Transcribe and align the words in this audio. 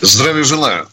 Здравия 0.00 0.44
желаю. 0.44 0.88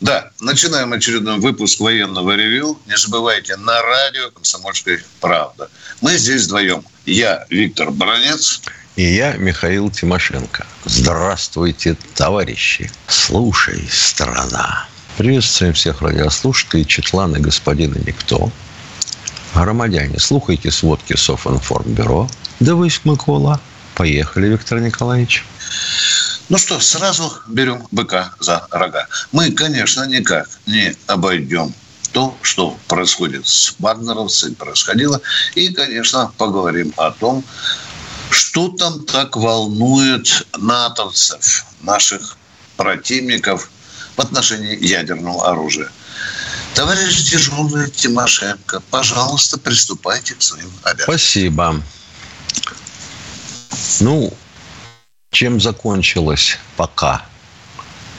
Да, 0.00 0.30
начинаем 0.40 0.92
очередной 0.92 1.38
выпуск 1.38 1.80
военного 1.80 2.36
ревю. 2.36 2.78
Не 2.86 2.96
забывайте, 2.96 3.56
на 3.56 3.82
радио 3.82 4.30
«Комсомольская 4.30 5.02
правда». 5.20 5.68
Мы 6.00 6.16
здесь 6.16 6.44
вдвоем. 6.44 6.84
Я 7.04 7.46
Виктор 7.50 7.90
Баранец. 7.90 8.62
И 8.94 9.02
я 9.02 9.32
Михаил 9.32 9.90
Тимошенко. 9.90 10.66
Здравствуйте, 10.84 11.96
товарищи. 12.14 12.90
Слушай, 13.08 13.88
страна. 13.90 14.86
Приветствуем 15.16 15.72
всех 15.72 16.00
радиослушателей, 16.00 16.84
Четлана 16.84 17.40
господина 17.40 17.96
Никто. 18.06 18.52
Громадяне, 19.52 20.20
слухайте 20.20 20.70
сводки 20.70 21.16
Софинформбюро. 21.16 22.28
Да 22.60 22.76
вы 22.76 22.88
Микола. 23.04 23.60
Поехали, 23.96 24.48
Виктор 24.48 24.78
Николаевич. 24.80 25.44
Ну 26.48 26.58
что, 26.58 26.78
сразу 26.78 27.32
берем 27.48 27.86
быка 27.90 28.34
за 28.38 28.66
рога. 28.70 29.08
Мы, 29.32 29.50
конечно, 29.50 30.04
никак 30.06 30.48
не 30.66 30.94
обойдем 31.06 31.74
то, 32.12 32.36
что 32.42 32.78
происходит 32.86 33.46
с 33.46 33.74
вагнеровцами, 33.78 34.54
происходило. 34.54 35.20
И, 35.54 35.72
конечно, 35.72 36.32
поговорим 36.36 36.92
о 36.96 37.10
том, 37.10 37.42
что 38.30 38.68
там 38.68 39.04
так 39.04 39.36
волнует 39.36 40.46
натовцев, 40.56 41.64
наших 41.82 42.36
противников 42.76 43.70
в 44.16 44.20
отношении 44.20 44.84
ядерного 44.84 45.48
оружия. 45.50 45.90
Товарищ 46.74 47.30
дежурный 47.30 47.90
Тимошенко, 47.90 48.80
пожалуйста, 48.90 49.58
приступайте 49.58 50.34
к 50.34 50.42
своим 50.42 50.70
обязанностям. 50.82 51.04
Спасибо. 51.04 51.82
Ну, 54.00 54.36
чем 55.44 55.60
закончилась 55.60 56.58
пока 56.78 57.20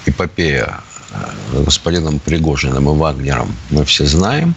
эпопея 0.05 0.81
э, 1.09 1.63
господином 1.63 2.19
Пригожиным 2.19 2.87
и 2.87 2.95
Вагнером, 2.95 3.55
мы 3.71 3.83
все 3.83 4.05
знаем. 4.05 4.53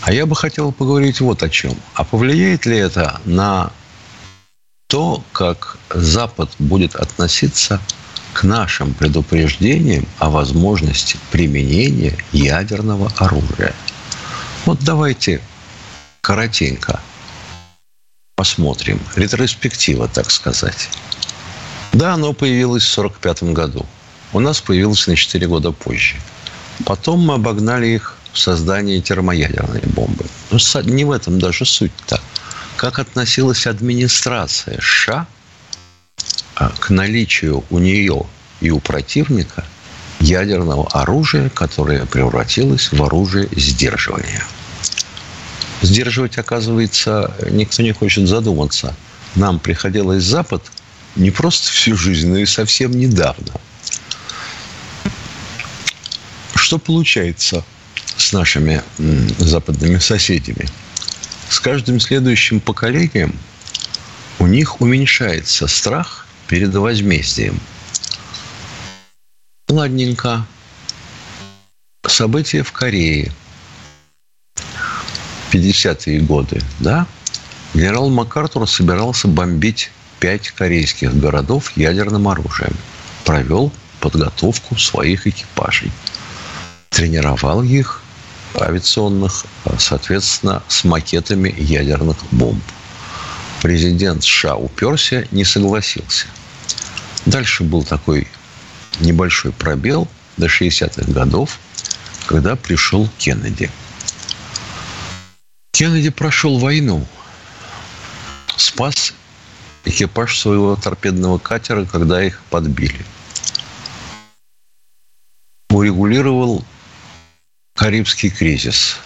А 0.00 0.10
я 0.10 0.24
бы 0.24 0.34
хотел 0.34 0.72
поговорить 0.72 1.20
вот 1.20 1.42
о 1.42 1.50
чем. 1.50 1.76
А 1.92 2.04
повлияет 2.04 2.64
ли 2.64 2.78
это 2.78 3.20
на 3.26 3.72
то, 4.86 5.22
как 5.32 5.76
Запад 5.90 6.48
будет 6.58 6.96
относиться 6.96 7.78
к 8.32 8.42
нашим 8.44 8.94
предупреждениям 8.94 10.08
о 10.18 10.30
возможности 10.30 11.18
применения 11.30 12.16
ядерного 12.32 13.12
оружия? 13.18 13.74
Вот 14.64 14.78
давайте 14.80 15.42
коротенько– 16.22 17.02
посмотрим. 18.34 19.00
Ретроспектива, 19.16 20.08
так 20.08 20.30
сказать. 20.30 20.88
Да, 21.92 22.14
оно 22.14 22.32
появилось 22.32 22.84
в 22.84 22.98
1945 22.98 23.54
году. 23.54 23.86
У 24.32 24.40
нас 24.40 24.60
появилось 24.60 25.06
на 25.06 25.16
4 25.16 25.46
года 25.46 25.72
позже. 25.72 26.16
Потом 26.86 27.20
мы 27.20 27.34
обогнали 27.34 27.86
их 27.86 28.16
в 28.32 28.38
создании 28.38 29.00
термоядерной 29.00 29.82
бомбы. 29.94 30.24
Но 30.50 30.58
ну, 30.74 30.80
не 30.82 31.04
в 31.04 31.10
этом 31.10 31.38
даже 31.38 31.66
суть-то. 31.66 32.20
Как 32.76 32.98
относилась 32.98 33.66
администрация 33.66 34.80
США 34.80 35.26
а, 36.54 36.70
к 36.70 36.88
наличию 36.90 37.62
у 37.68 37.78
нее 37.78 38.26
и 38.60 38.70
у 38.70 38.80
противника 38.80 39.64
ядерного 40.20 40.88
оружия, 40.88 41.50
которое 41.50 42.06
превратилось 42.06 42.90
в 42.90 43.02
оружие 43.02 43.48
сдерживания– 43.54 44.44
сдерживать, 45.82 46.38
оказывается, 46.38 47.34
никто 47.50 47.82
не 47.82 47.92
хочет 47.92 48.28
задуматься. 48.28 48.94
Нам 49.34 49.58
приходилось 49.58 50.24
Запад 50.24 50.62
не 51.16 51.30
просто 51.30 51.70
всю 51.70 51.96
жизнь, 51.96 52.28
но 52.28 52.38
и 52.38 52.46
совсем 52.46 52.92
недавно. 52.92 53.52
Что 56.54 56.78
получается 56.78 57.64
с 58.16 58.32
нашими 58.32 58.82
западными 59.38 59.98
соседями? 59.98 60.68
С 61.48 61.60
каждым 61.60 62.00
следующим 62.00 62.60
поколением 62.60 63.34
у 64.38 64.46
них 64.46 64.80
уменьшается 64.80 65.66
страх 65.66 66.26
перед 66.46 66.74
возмездием. 66.74 67.60
Ладненько. 69.68 70.46
События 72.06 72.62
в 72.62 72.72
Корее– 72.72 73.32
50-е 75.52 76.20
годы, 76.20 76.60
да, 76.80 77.06
генерал 77.74 78.08
МакАртур 78.08 78.68
собирался 78.68 79.28
бомбить 79.28 79.90
пять 80.18 80.50
корейских 80.50 81.14
городов 81.14 81.76
ядерным 81.76 82.28
оружием. 82.28 82.74
Провел 83.24 83.72
подготовку 84.00 84.78
своих 84.78 85.26
экипажей. 85.26 85.92
Тренировал 86.90 87.62
их 87.62 88.02
авиационных, 88.54 89.44
соответственно, 89.78 90.62
с 90.68 90.84
макетами 90.84 91.54
ядерных 91.56 92.16
бомб. 92.30 92.62
Президент 93.62 94.24
США 94.24 94.56
уперся, 94.56 95.24
не 95.30 95.44
согласился. 95.44 96.26
Дальше 97.26 97.62
был 97.62 97.84
такой 97.84 98.26
небольшой 99.00 99.52
пробел 99.52 100.08
до 100.36 100.46
60-х 100.46 101.10
годов, 101.12 101.58
когда 102.26 102.56
пришел 102.56 103.08
Кеннеди– 103.18 103.70
Кеннеди 105.72 106.10
прошел 106.10 106.58
войну, 106.58 107.06
спас 108.58 109.14
экипаж 109.86 110.38
своего 110.38 110.76
торпедного 110.76 111.38
катера, 111.38 111.86
когда 111.86 112.22
их 112.22 112.42
подбили. 112.50 113.02
Урегулировал 115.70 116.62
Карибский 117.74 118.28
кризис. 118.28 118.98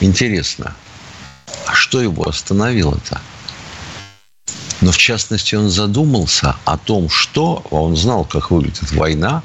Интересно, 0.00 0.74
а 1.66 1.74
что 1.74 2.02
его 2.02 2.28
остановило-то? 2.28 3.20
Но 4.80 4.90
в 4.90 4.98
частности 4.98 5.54
он 5.54 5.70
задумался 5.70 6.56
о 6.64 6.76
том, 6.76 7.08
что 7.08 7.64
а 7.70 7.76
он 7.76 7.96
знал, 7.96 8.24
как 8.24 8.50
выглядит 8.50 8.90
война. 8.90 9.44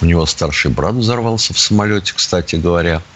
У 0.00 0.06
него 0.06 0.26
старший 0.26 0.72
брат 0.72 0.94
взорвался 0.96 1.54
в 1.54 1.58
самолете, 1.60 2.14
кстати 2.14 2.56
говоря– 2.56 3.00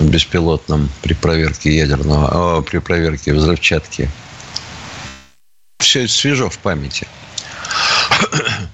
беспилотном 0.00 0.88
при 1.02 1.14
проверке 1.14 1.76
ядерного, 1.76 2.60
э, 2.60 2.62
при 2.62 2.78
проверке 2.78 3.32
взрывчатки. 3.32 4.10
Все 5.78 6.04
это 6.04 6.12
свежо 6.12 6.50
в 6.50 6.58
памяти. 6.58 7.06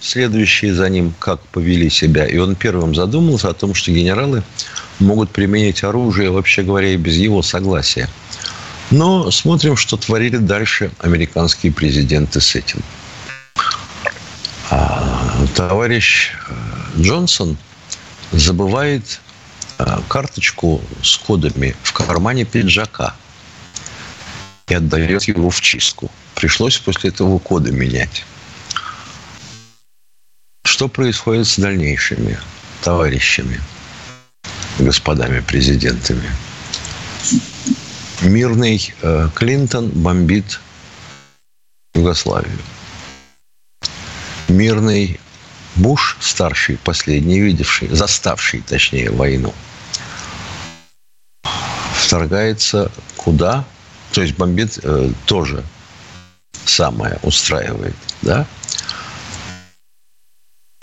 Следующие 0.00 0.74
за 0.74 0.88
ним 0.88 1.14
как 1.18 1.40
повели 1.48 1.90
себя. 1.90 2.26
И 2.26 2.36
он 2.36 2.54
первым 2.54 2.94
задумался 2.94 3.48
о 3.48 3.54
том, 3.54 3.74
что 3.74 3.90
генералы 3.90 4.42
могут 4.98 5.30
применить 5.30 5.82
оружие, 5.84 6.30
вообще 6.30 6.62
говоря, 6.62 6.88
и 6.88 6.96
без 6.96 7.16
его 7.16 7.42
согласия. 7.42 8.08
Но 8.90 9.30
смотрим, 9.30 9.76
что 9.76 9.96
творили 9.96 10.36
дальше 10.36 10.90
американские 11.00 11.72
президенты 11.72 12.40
с 12.40 12.54
этим. 12.54 12.82
А 14.70 15.46
товарищ 15.54 16.32
э, 16.48 17.00
Джонсон 17.00 17.56
забывает 18.32 19.20
карточку 20.08 20.82
с 21.02 21.16
кодами 21.16 21.74
в 21.82 21.92
кармане 21.92 22.44
пиджака 22.44 23.14
и 24.68 24.74
отдает 24.74 25.24
его 25.24 25.50
в 25.50 25.60
чистку. 25.60 26.10
Пришлось 26.34 26.78
после 26.78 27.10
этого 27.10 27.38
коды 27.38 27.72
менять. 27.72 28.24
Что 30.64 30.88
происходит 30.88 31.46
с 31.46 31.58
дальнейшими 31.58 32.38
товарищами, 32.82 33.60
господами 34.78 35.40
президентами? 35.40 36.30
Мирный 38.22 38.94
э, 39.02 39.28
Клинтон 39.34 39.90
бомбит 39.90 40.60
Югославию. 41.94 42.58
Мирный 44.48 45.20
Буш, 45.76 46.16
старший, 46.20 46.76
последний, 46.76 47.40
видевший, 47.40 47.88
заставший, 47.88 48.60
точнее, 48.60 49.10
войну, 49.10 49.52
вторгается 51.94 52.90
куда? 53.16 53.64
То 54.12 54.22
есть 54.22 54.36
бомбит 54.36 54.78
э, 54.82 55.10
тоже 55.26 55.64
самое 56.64 57.18
устраивает, 57.22 57.96
да? 58.22 58.46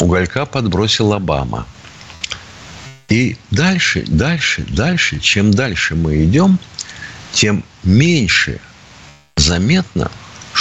уголька 0.02 0.46
подбросил 0.46 1.14
Обама. 1.14 1.66
И 3.08 3.38
дальше, 3.52 4.04
дальше, 4.08 4.66
дальше, 4.70 5.20
чем 5.20 5.52
дальше 5.52 5.96
мы 5.96 6.24
идем, 6.24 6.60
тем 7.34 7.64
меньше 7.84 8.60
заметно, 9.38 10.12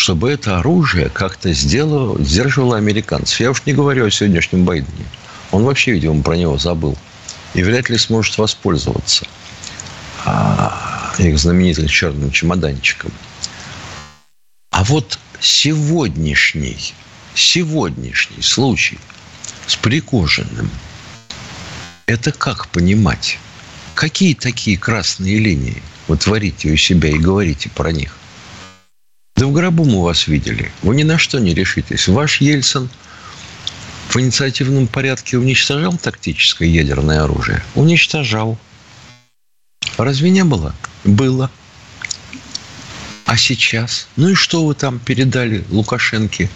чтобы 0.00 0.30
это 0.30 0.58
оружие 0.58 1.10
как-то 1.10 1.52
сделало, 1.52 2.18
сдерживало 2.24 2.78
американцев. 2.78 3.38
Я 3.38 3.50
уж 3.50 3.62
не 3.66 3.74
говорю 3.74 4.06
о 4.06 4.10
сегодняшнем 4.10 4.64
Байдене. 4.64 5.04
Он 5.50 5.62
вообще, 5.62 5.92
видимо, 5.92 6.22
про 6.22 6.36
него 6.36 6.56
забыл. 6.56 6.96
И 7.52 7.62
вряд 7.62 7.90
ли 7.90 7.98
сможет 7.98 8.38
воспользоваться 8.38 9.26
а, 10.24 11.12
их 11.18 11.38
знаменитым 11.38 11.86
черным 11.86 12.30
чемоданчиком. 12.30 13.12
А 14.70 14.84
вот 14.84 15.18
сегодняшний, 15.38 16.94
сегодняшний 17.34 18.40
случай 18.40 18.98
с 19.66 19.76
Пригожиным, 19.76 20.70
это 22.06 22.32
как 22.32 22.68
понимать? 22.68 23.38
Какие 23.94 24.32
такие 24.32 24.78
красные 24.78 25.38
линии 25.38 25.82
вы 26.08 26.16
творите 26.16 26.72
у 26.72 26.76
себя 26.78 27.10
и 27.10 27.18
говорите 27.18 27.68
про 27.68 27.92
них? 27.92 28.16
Да 29.40 29.46
в 29.46 29.52
гробу 29.52 29.86
мы 29.86 30.02
вас 30.02 30.26
видели. 30.26 30.70
Вы 30.82 30.94
ни 30.96 31.02
на 31.02 31.16
что 31.16 31.38
не 31.38 31.54
решитесь. 31.54 32.08
Ваш 32.08 32.42
Ельцин 32.42 32.90
в 34.10 34.20
инициативном 34.20 34.86
порядке 34.86 35.38
уничтожал 35.38 35.96
тактическое 35.96 36.68
ядерное 36.68 37.22
оружие? 37.22 37.64
Уничтожал. 37.74 38.58
Разве 39.96 40.28
не 40.28 40.44
было? 40.44 40.74
Было. 41.04 41.50
А 43.24 43.38
сейчас? 43.38 44.08
Ну 44.16 44.28
и 44.28 44.34
что 44.34 44.66
вы 44.66 44.74
там 44.74 44.98
передали 44.98 45.64
Лукашенке? 45.70 46.50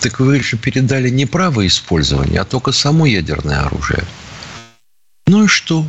Так 0.00 0.20
вы 0.20 0.42
же 0.42 0.58
передали 0.58 1.08
не 1.08 1.24
право 1.24 1.66
использования, 1.66 2.42
а 2.42 2.44
только 2.44 2.72
само 2.72 3.06
ядерное 3.06 3.60
оружие. 3.60 4.04
Ну 5.26 5.44
и 5.44 5.48
что? 5.48 5.88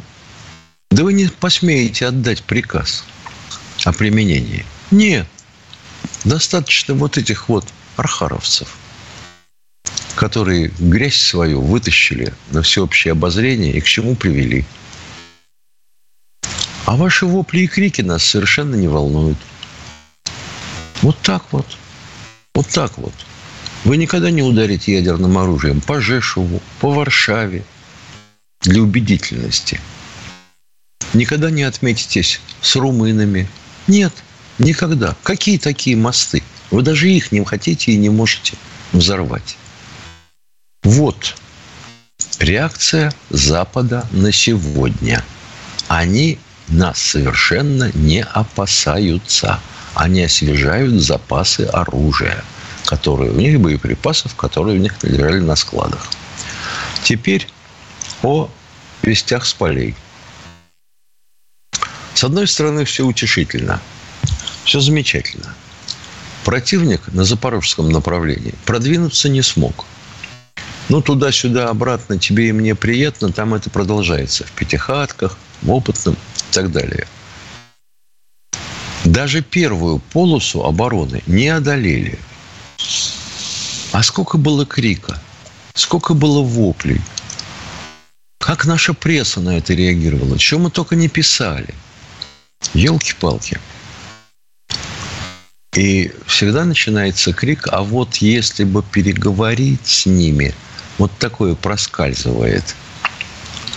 Да 0.89 1.03
вы 1.03 1.11
не 1.11 1.25
посмеете 1.25 2.05
отдать 2.05 2.43
приказ 2.43 3.03
о 3.83 3.91
применении. 3.91 4.65
Нет. 4.89 5.27
Достаточно 6.23 6.93
вот 6.93 7.17
этих 7.17 7.49
вот 7.49 7.65
архаровцев, 7.97 8.75
которые 10.15 10.71
грязь 10.79 11.17
свою 11.17 11.61
вытащили 11.61 12.33
на 12.51 12.61
всеобщее 12.61 13.11
обозрение 13.11 13.73
и 13.73 13.81
к 13.81 13.85
чему 13.85 14.15
привели. 14.15 14.65
А 16.85 16.95
ваши 16.95 17.25
вопли 17.25 17.61
и 17.61 17.67
крики 17.67 18.01
нас 18.01 18.23
совершенно 18.23 18.75
не 18.75 18.87
волнуют. 18.87 19.37
Вот 21.01 21.17
так 21.21 21.43
вот. 21.51 21.77
Вот 22.55 22.67
так 22.67 22.97
вот. 22.97 23.13
Вы 23.83 23.97
никогда 23.97 24.31
не 24.31 24.43
ударите 24.43 24.93
ядерным 24.93 25.37
оружием 25.37 25.81
по 25.81 25.99
Жешеву, 25.99 26.61
по 26.79 26.91
Варшаве 26.91 27.65
для 28.61 28.81
убедительности. 28.81 29.81
Никогда 31.13 31.51
не 31.51 31.63
отметитесь 31.63 32.39
с 32.61 32.75
румынами. 32.75 33.47
Нет, 33.87 34.13
никогда. 34.59 35.15
Какие 35.23 35.57
такие 35.57 35.95
мосты? 35.95 36.43
Вы 36.71 36.81
даже 36.81 37.09
их 37.09 37.31
не 37.31 37.43
хотите 37.43 37.91
и 37.91 37.97
не 37.97 38.09
можете 38.09 38.57
взорвать. 38.91 39.57
Вот 40.83 41.35
реакция 42.39 43.13
Запада 43.29 44.07
на 44.11 44.31
сегодня. 44.31 45.23
Они 45.87 46.39
нас 46.67 46.99
совершенно 46.99 47.91
не 47.93 48.21
опасаются– 48.23 49.59
они 49.95 50.23
освежают 50.23 50.93
запасы 51.01 51.61
оружия, 51.61 52.43
которые 52.85 53.31
у 53.31 53.35
них, 53.35 53.59
боеприпасов, 53.59 54.35
которые 54.35 54.77
у 54.77 54.81
них 54.81 54.95
лежали 55.03 55.39
на 55.39 55.55
складах. 55.55 56.07
Теперь 57.03 57.47
о 58.23 58.49
вестях 59.01 59.45
с 59.45 59.53
полей. 59.53 59.95
С 62.13 62.23
одной 62.23 62.47
стороны, 62.47 62.85
все 62.85 63.05
утешительно, 63.05 63.81
все 64.63 64.79
замечательно. 64.79 65.53
Противник 66.43 67.01
на 67.13 67.23
запорожском 67.23 67.89
направлении 67.89 68.53
продвинуться 68.65 69.29
не 69.29 69.41
смог. 69.41 69.85
Ну, 70.89 71.01
туда-сюда, 71.01 71.69
обратно, 71.69 72.19
тебе 72.19 72.49
и 72.49 72.51
мне 72.51 72.75
приятно, 72.75 73.31
там 73.31 73.53
это 73.53 73.69
продолжается. 73.69 74.43
В 74.45 74.51
пятихатках, 74.51 75.37
в 75.61 75.71
опытном 75.71 76.15
и 76.15 76.53
так 76.53 76.71
далее– 76.71 77.07
даже 79.05 79.41
первую 79.41 79.99
полосу 79.99 80.63
обороны 80.63 81.21
не 81.27 81.49
одолели. 81.49 82.17
А 83.91 84.01
сколько 84.01 84.37
было 84.37 84.65
крика, 84.65 85.21
сколько 85.75 86.13
было 86.13 86.41
воплей. 86.41 87.01
Как 88.39 88.65
наша 88.65 88.93
пресса 88.93 89.39
на 89.41 89.57
это 89.57 89.73
реагировала? 89.73 90.37
Чего 90.39 90.61
мы 90.61 90.71
только 90.71 90.95
не 90.95 91.09
писали. 91.09 91.73
Елки-палки. 92.73 93.59
И 95.75 96.11
всегда 96.27 96.65
начинается 96.65 97.33
крик, 97.33 97.67
а 97.71 97.81
вот 97.81 98.15
если 98.17 98.63
бы 98.63 98.83
переговорить 98.83 99.85
с 99.85 100.05
ними, 100.05 100.53
вот 100.97 101.11
такое 101.17 101.55
проскальзывает 101.55 102.75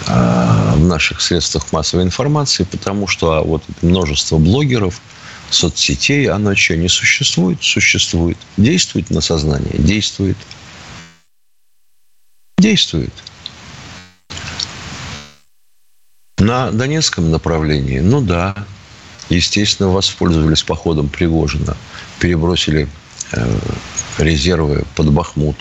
а, 0.06 0.75
в 0.76 0.84
наших 0.84 1.20
средствах 1.20 1.72
массовой 1.72 2.04
информации, 2.04 2.64
потому 2.64 3.06
что 3.06 3.32
а, 3.32 3.43
вот 3.43 3.62
множество 3.82 4.37
блогеров– 4.37 5.00
соцсетей, 5.50 6.28
оно 6.28 6.54
что, 6.54 6.76
не 6.76 6.88
существует? 6.88 7.62
Существует. 7.62 8.38
Действует 8.56 9.10
на 9.10 9.20
сознание? 9.20 9.75
Действует. 9.78 10.37
Действует. 12.58 13.12
На 16.38 16.70
Донецком 16.70 17.31
направлении, 17.31 18.00
ну 18.00 18.20
да, 18.20 18.66
естественно, 19.28 19.88
воспользовались 19.90 20.62
походом 20.62 21.08
Пригожина, 21.08 21.76
перебросили 22.20 22.88
э, 23.32 23.58
резервы 24.19 24.84
под 24.94 25.12
Бахмут. 25.12 25.56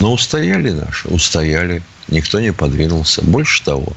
Но 0.00 0.12
устояли 0.12 0.70
наши, 0.70 1.08
устояли, 1.08 1.82
никто 2.08 2.40
не 2.40 2.52
подвинулся. 2.52 3.22
Больше 3.22 3.62
того, 3.62 3.94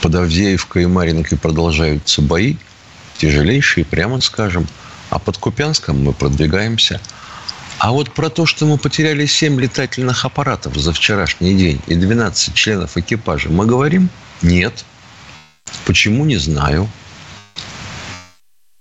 под 0.00 0.14
Авдеевкой 0.14 0.84
и 0.84 0.86
Маринкой 0.86 1.38
продолжаются 1.38 2.22
бои– 2.22 2.56
тяжелейшие, 3.18 3.84
прямо 3.84 4.20
скажем. 4.20 4.66
А 5.10 5.18
под 5.18 5.38
Купянском 5.38 6.02
мы 6.02 6.12
продвигаемся. 6.12 7.00
А 7.78 7.92
вот 7.92 8.12
про 8.12 8.28
то, 8.28 8.44
что 8.44 8.66
мы 8.66 8.76
потеряли 8.76 9.26
7 9.26 9.58
летательных 9.60 10.24
аппаратов 10.24 10.76
за 10.76 10.92
вчерашний 10.92 11.54
день 11.54 11.80
и 11.86 11.94
12 11.94 12.54
членов 12.54 12.96
экипажа, 12.96 13.48
мы 13.48 13.66
говорим? 13.66 14.10
Нет. 14.42 14.84
Почему, 15.86 16.24
не 16.24 16.36
знаю. 16.36 16.88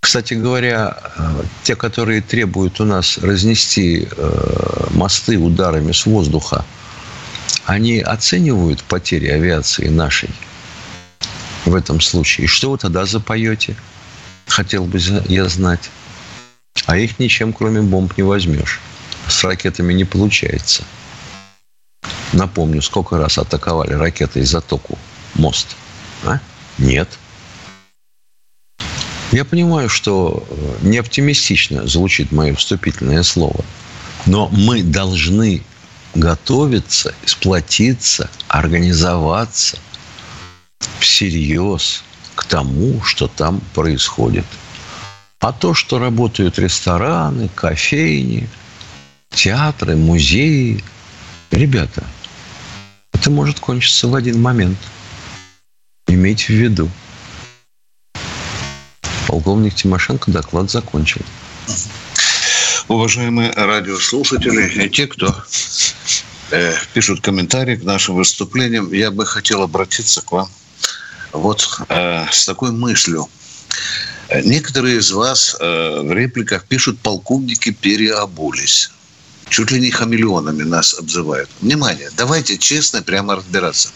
Кстати 0.07 0.35
говоря, 0.35 0.97
э, 1.17 1.43
те, 1.63 1.75
которые 1.75 2.21
требуют 2.21 2.79
у 2.79 2.85
нас 2.85 3.17
разнести 3.17 4.07
э, 4.09 4.87
мосты 4.91 5.37
ударами 5.37 5.91
с 5.91 6.05
воздуха, 6.05 6.63
они 7.65 7.99
оценивают 7.99 8.83
потери 8.83 9.27
авиации 9.27 9.89
нашей 9.89 10.29
в 11.65 11.75
этом 11.75 11.99
случае. 11.99 12.45
И 12.45 12.47
что 12.47 12.71
вы 12.71 12.77
тогда 12.77 13.05
запоете? 13.05 13.75
хотел 14.45 14.85
бы 14.85 14.97
я 15.27 15.49
знать. 15.49 15.89
А 16.85 16.95
их 16.95 17.19
ничем, 17.19 17.51
кроме 17.51 17.81
бомб, 17.81 18.15
не 18.15 18.23
возьмешь. 18.23 18.79
С 19.27 19.43
ракетами 19.43 19.91
не 19.91 20.05
получается. 20.05 20.85
Напомню, 22.31 22.81
сколько 22.81 23.17
раз 23.17 23.37
атаковали 23.37 23.91
ракеты 23.91 24.39
из 24.39 24.51
Затоку 24.51 24.97
мост? 25.33 25.75
А? 26.23 26.39
Нет. 26.77 27.09
Я 29.37 29.45
понимаю, 29.45 29.87
что 29.87 30.47
э, 30.49 30.77
не 30.81 30.97
оптимистично 30.97 31.85
звучит 31.85 32.31
мое 32.31 32.55
вступительное 32.55 33.21
слово, 33.21 33.63
но 34.25 34.49
мы 34.49 34.81
должны 34.81 35.61
готовиться, 36.15 37.13
сплотиться, 37.23 38.31
организоваться 38.47 39.77
всерьез 40.99 42.03
к 42.33 42.45
тому, 42.45 43.03
что 43.03 43.27
там 43.27 43.61
происходит. 43.75 44.45
А 45.39 45.53
то, 45.53 45.75
что 45.75 45.99
работают 45.99 46.57
рестораны, 46.57 47.47
кофейни, 47.53 48.49
театры, 49.29 49.95
музеи, 49.95 50.83
ребята, 51.51 52.03
это 53.13 53.29
может 53.29 53.59
кончиться 53.59 54.07
в 54.07 54.15
один 54.15 54.41
момент. 54.41 54.79
Имейте 56.07 56.47
в 56.47 56.55
виду. 56.55 56.89
Полковник 59.27 59.75
Тимошенко 59.75 60.31
доклад 60.31 60.71
закончил. 60.71 61.21
Уважаемые 62.87 63.51
радиослушатели 63.51 64.85
и 64.85 64.89
те, 64.89 65.05
кто 65.05 65.35
э, 66.51 66.73
пишут 66.93 67.19
комментарии 67.19 67.75
к 67.75 67.83
нашим 67.83 68.15
выступлениям, 68.15 68.93
я 68.93 69.11
бы 69.11 69.25
хотел 69.25 69.63
обратиться 69.63 70.21
к 70.21 70.31
вам 70.31 70.49
вот 71.33 71.67
э, 71.89 72.25
с 72.31 72.45
такой 72.45 72.71
мыслью. 72.71 73.27
Некоторые 74.45 74.99
из 74.99 75.11
вас 75.11 75.57
э, 75.59 76.01
в 76.03 76.11
репликах 76.13 76.63
пишут, 76.63 76.97
полковники 76.99 77.71
переобулись. 77.71 78.91
чуть 79.49 79.71
ли 79.71 79.81
не 79.81 79.91
хамелеонами 79.91 80.63
нас 80.63 80.97
обзывают. 80.97 81.49
Внимание, 81.59 82.09
давайте 82.15 82.57
честно 82.57 83.01
прямо 83.01 83.35
разбираться. 83.35 83.89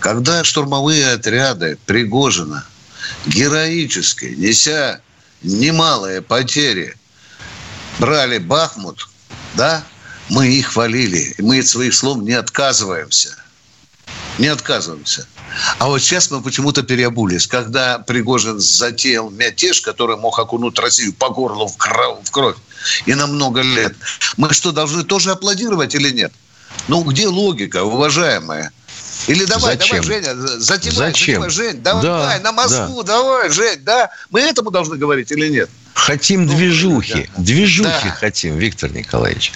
Когда 0.00 0.42
штурмовые 0.44 1.12
отряды 1.12 1.76
Пригожина 1.84 2.64
героически, 3.26 4.34
неся 4.36 5.00
немалые 5.42 6.22
потери, 6.22 6.96
брали 7.98 8.38
Бахмут, 8.38 9.08
да, 9.54 9.84
мы 10.28 10.48
их 10.48 10.68
хвалили, 10.68 11.34
мы 11.38 11.60
от 11.60 11.66
своих 11.66 11.94
слов 11.94 12.18
не 12.18 12.32
отказываемся. 12.32 13.36
Не 14.38 14.46
отказываемся. 14.48 15.26
А 15.78 15.86
вот 15.88 16.00
сейчас 16.00 16.30
мы 16.30 16.40
почему-то 16.40 16.82
переобулись. 16.82 17.46
Когда 17.46 17.98
Пригожин 17.98 18.58
затеял 18.58 19.28
мятеж, 19.30 19.82
который 19.82 20.16
мог 20.16 20.38
окунуть 20.38 20.78
Россию 20.78 21.12
по 21.12 21.28
горлу 21.28 21.66
в 21.66 21.76
кровь, 21.76 22.18
в 22.24 22.30
кровь 22.30 22.56
и 23.04 23.14
на 23.14 23.26
много 23.26 23.60
лет, 23.60 23.94
мы 24.38 24.52
что, 24.52 24.72
должны 24.72 25.04
тоже 25.04 25.32
аплодировать 25.32 25.94
или 25.94 26.10
нет? 26.10 26.32
Ну, 26.88 27.02
где 27.04 27.28
логика, 27.28 27.84
уважаемая? 27.84 28.72
Или 29.26 29.44
давай, 29.44 29.76
Зачем? 29.76 30.02
давай, 30.02 30.22
Женя, 30.22 30.34
затевай, 30.34 30.96
Зачем? 30.96 31.42
затевай, 31.42 31.50
Жень, 31.50 31.82
давай, 31.82 32.02
да, 32.02 32.18
давай, 32.18 32.40
на 32.40 32.52
Москву, 32.52 33.02
да. 33.02 33.12
давай, 33.14 33.50
Жень, 33.50 33.80
да. 33.82 34.10
Мы 34.30 34.40
этому 34.40 34.70
должны 34.70 34.96
говорить 34.96 35.30
или 35.30 35.48
нет? 35.48 35.70
Хотим 35.94 36.46
ну, 36.46 36.54
движухи, 36.56 37.30
да. 37.36 37.42
движухи 37.42 38.08
да. 38.08 38.16
хотим, 38.18 38.58
Виктор 38.58 38.90
Николаевич. 38.92 39.52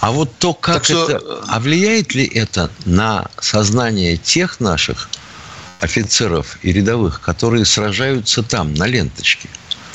А 0.00 0.12
вот 0.12 0.34
то, 0.38 0.54
как 0.54 0.86
так 0.86 0.90
это... 0.90 1.18
Что... 1.18 1.44
А 1.48 1.60
влияет 1.60 2.14
ли 2.14 2.24
это 2.24 2.70
на 2.84 3.26
сознание 3.40 4.16
тех 4.16 4.60
наших 4.60 5.08
офицеров 5.80 6.58
и 6.62 6.72
рядовых, 6.72 7.20
которые 7.20 7.64
сражаются 7.64 8.42
там, 8.42 8.74
на 8.74 8.86
ленточке? 8.86 9.48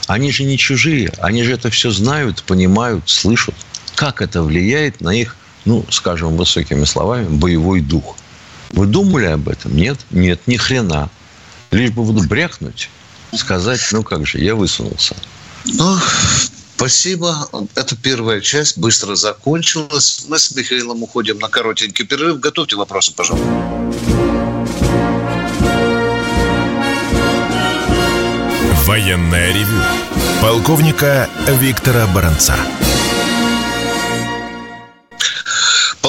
Они 0.07 0.31
же 0.31 0.43
не 0.43 0.57
чужие, 0.57 1.12
они 1.19 1.43
же 1.43 1.53
это 1.53 1.69
все 1.71 1.89
знают, 1.89 2.43
понимают, 2.43 3.09
слышат. 3.09 3.55
Как 3.95 4.21
это 4.21 4.43
влияет 4.43 5.01
на 5.01 5.09
их, 5.09 5.35
ну, 5.65 5.85
скажем 5.89 6.38
высокими 6.38 6.85
словами, 6.85 7.27
боевой 7.27 7.81
дух? 7.81 8.15
Вы 8.75 8.88
думали 8.88 9.25
об 9.25 9.48
этом? 9.50 9.75
Нет? 9.75 9.98
Нет, 10.12 10.41
ни 10.48 10.58
хрена. 10.58 11.10
Лишь 11.72 11.91
бы 11.91 12.03
буду 12.03 12.27
брякнуть, 12.27 12.89
сказать, 13.34 13.82
ну 13.91 14.03
как 14.03 14.27
же, 14.27 14.39
я 14.39 14.53
высунулся. 14.55 15.15
Ну, 15.65 15.98
Спасибо. 16.75 17.50
Это 17.75 17.96
первая 17.96 18.41
часть 18.41 18.77
быстро 18.77 19.15
закончилась. 19.15 20.25
Мы 20.27 20.38
с 20.38 20.53
Михаилом 20.53 21.03
уходим 21.03 21.39
на 21.39 21.48
коротенький 21.48 22.05
перерыв. 22.05 22.41
Готовьте 22.41 22.75
вопросы, 22.75 23.13
пожалуйста. 23.15 23.48
Военная 28.86 29.53
ревю. 29.53 29.82
Полковника 30.41 31.29
Виктора 31.48 32.08
Баранца. 32.08 32.55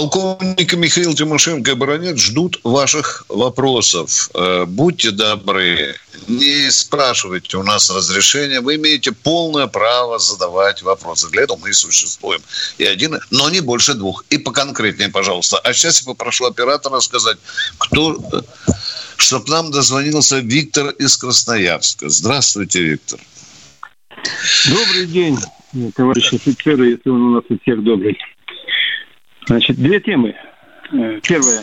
Полковник 0.08 0.72
Михаил 0.74 1.14
Тимошенко 1.14 1.72
и 1.72 1.74
Баранец 1.74 2.18
ждут 2.18 2.60
ваших 2.62 3.24
вопросов. 3.28 4.30
Э, 4.34 4.64
будьте 4.64 5.10
добры, 5.10 5.96
не 6.28 6.70
спрашивайте 6.70 7.56
у 7.56 7.64
нас 7.64 7.90
разрешения. 7.90 8.60
Вы 8.60 8.76
имеете 8.76 9.10
полное 9.10 9.66
право 9.66 10.20
задавать 10.20 10.82
вопросы. 10.82 11.28
Для 11.30 11.42
этого 11.42 11.58
мы 11.58 11.70
и 11.70 11.72
существуем. 11.72 12.40
И 12.78 12.84
один, 12.84 13.18
но 13.32 13.50
не 13.50 13.58
больше 13.60 13.94
двух. 13.94 14.24
И 14.30 14.38
поконкретнее, 14.38 15.08
пожалуйста. 15.08 15.58
А 15.58 15.72
сейчас 15.72 16.00
я 16.02 16.06
попрошу 16.06 16.46
оператора 16.46 17.00
сказать, 17.00 17.38
кто... 17.78 18.44
Чтобы 19.16 19.48
нам 19.48 19.72
дозвонился 19.72 20.38
Виктор 20.38 20.90
из 20.90 21.16
Красноярска. 21.16 22.08
Здравствуйте, 22.08 22.80
Виктор. 22.80 23.18
Добрый 24.68 25.06
день, 25.06 25.38
товарищи 25.94 26.36
офицеры, 26.36 26.90
если 26.90 27.08
он 27.08 27.22
у 27.22 27.30
нас 27.34 27.44
у 27.48 27.58
всех 27.58 27.82
добрый. 27.82 28.16
Значит, 29.46 29.76
две 29.76 30.00
темы. 30.00 30.34
Э, 30.92 31.20
первое. 31.22 31.62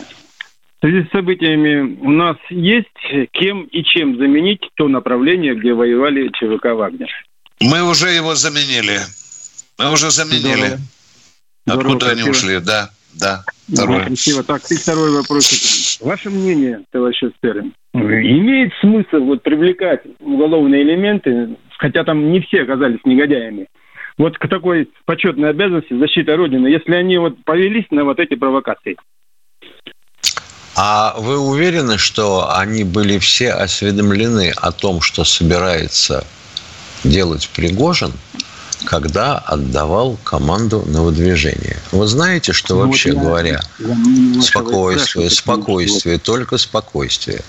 В 0.81 0.85
связи 0.85 1.07
с 1.07 1.11
событиями 1.11 1.97
у 2.01 2.11
нас 2.11 2.37
есть 2.49 2.87
кем 3.31 3.63
и 3.63 3.83
чем 3.83 4.17
заменить 4.17 4.61
то 4.75 4.87
направление, 4.87 5.55
где 5.55 5.73
воевали 5.73 6.29
ЧВК 6.29 6.73
«Вагнер». 6.73 7.09
Мы 7.61 7.83
уже 7.83 8.09
его 8.09 8.35
заменили. 8.35 8.99
Мы 9.79 9.91
уже 9.91 10.11
заменили. 10.11 10.77
Здорово. 11.65 11.81
Откуда 11.83 12.05
Здорово, 12.05 12.11
они 12.11 12.29
ушли, 12.29 12.59
да. 12.59 12.89
Да, 13.13 13.43
второе. 13.71 13.99
Да, 13.99 14.05
красиво. 14.07 14.43
Так, 14.43 14.61
и 14.71 14.75
второй 14.75 15.11
вопрос. 15.11 15.99
Ваше 16.01 16.29
мнение, 16.29 16.81
товарищ 16.91 17.23
Стерин, 17.37 17.73
имеет 17.93 18.73
смысл 18.81 19.23
вот 19.23 19.43
привлекать 19.43 20.01
уголовные 20.19 20.83
элементы, 20.83 21.55
хотя 21.77 22.03
там 22.03 22.31
не 22.31 22.41
все 22.41 22.63
оказались 22.63 22.99
негодяями, 23.05 23.67
вот 24.17 24.38
к 24.38 24.48
такой 24.48 24.89
почетной 25.05 25.50
обязанности 25.50 25.98
защиты 25.98 26.36
Родины, 26.36 26.67
если 26.67 26.93
они 26.93 27.17
вот 27.17 27.43
повелись 27.43 27.86
на 27.91 28.03
вот 28.03 28.20
эти 28.20 28.36
провокации? 28.36 28.98
А 30.75 31.15
вы 31.20 31.38
уверены, 31.38 31.98
что 31.98 32.51
они 32.55 32.84
были 32.84 33.20
все 33.20 33.51
осведомлены 33.51 34.51
о 34.55 34.72
том, 34.72 35.01
что 35.01 35.24
собирается 35.24 36.25
делать 37.03 37.50
Пригожин, 37.55 38.12
когда 38.86 39.38
отдавал 39.38 40.17
команду 40.24 40.84
на 40.88 41.03
выдвижение? 41.03 41.77
Вы 41.91 42.08
знаете, 42.08 42.53
что 42.53 42.75
ну, 42.75 42.88
вообще 42.88 43.13
вот 43.13 43.22
говоря, 43.22 43.62
я 43.77 44.41
спокойствие, 44.41 45.29
спокойствие, 45.29 46.17
только 46.17 46.58
спокойствие. 46.58 47.41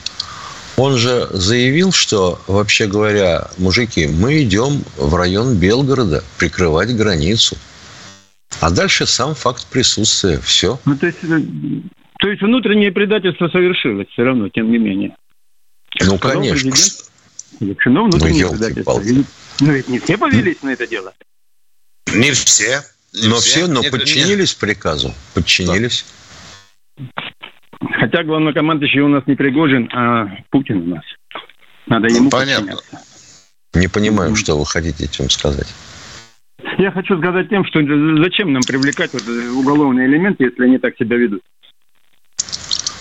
Он 0.77 0.97
же 0.97 1.29
заявил, 1.31 1.93
что, 1.93 2.41
вообще 2.47 2.87
говоря, 2.87 3.49
мужики, 3.59 4.09
мы 4.09 4.43
идем 4.43 4.85
в 4.97 5.15
район 5.15 5.57
Белгорода 5.57 6.25
прикрывать 6.39 6.95
границу. 6.97 7.57
А 8.61 8.71
дальше 8.71 9.07
сам 9.07 9.35
факт 9.35 9.67
присутствия. 9.67 10.41
Все. 10.41 10.81
Ну, 10.85 10.97
то 10.97 11.07
есть, 11.07 11.19
э, 11.23 11.41
то 12.19 12.29
есть 12.29 12.43
внутреннее 12.43 12.91
предательство 12.93 13.49
совершилось 13.49 14.09
все 14.09 14.23
равно, 14.23 14.49
тем 14.49 14.71
не 14.71 14.79
менее. 14.79 15.17
Как 15.99 16.09
ну, 16.09 16.19
конечно. 16.19 16.73
Завершено 17.61 18.05
внутреннее 18.05 18.47
ну, 18.47 18.51
предательство. 18.53 19.03
Ну, 19.61 19.73
ведь 19.73 19.89
не 19.89 19.99
все 20.01 20.19
повелись 20.19 20.63
на 20.63 20.71
это 20.71 20.87
дело. 20.87 21.13
Не 22.13 22.33
все. 22.33 22.83
Не 23.13 23.29
но 23.29 23.37
все, 23.37 23.51
все 23.51 23.67
но 23.69 23.83
подчинились 23.83 24.55
приказу. 24.55 25.15
Подчинились. 25.35 26.05
Хотя 27.93 28.23
главнокомандующий 28.23 29.01
у 29.01 29.09
нас 29.09 29.25
не 29.27 29.35
Пригожин, 29.35 29.89
а 29.93 30.29
Путин 30.51 30.83
у 30.83 30.95
нас. 30.97 31.05
Надо 31.87 32.09
ему 32.09 32.25
ну, 32.25 32.31
Понятно. 32.31 32.77
Не 33.75 33.89
понимаю, 33.89 34.37
что 34.37 34.57
вы 34.57 34.65
хотите 34.67 35.05
этим 35.05 35.29
сказать. 35.31 35.69
Я 36.79 36.91
хочу 36.93 37.19
сказать 37.19 37.49
тем, 37.49 37.65
что 37.65 37.81
зачем 38.23 38.53
нам 38.53 38.63
привлекать 38.63 39.13
вот 39.13 39.23
уголовные 39.57 40.07
элементы, 40.07 40.45
если 40.45 40.65
они 40.65 40.79
так 40.79 40.97
себя 40.97 41.17
ведут. 41.17 41.43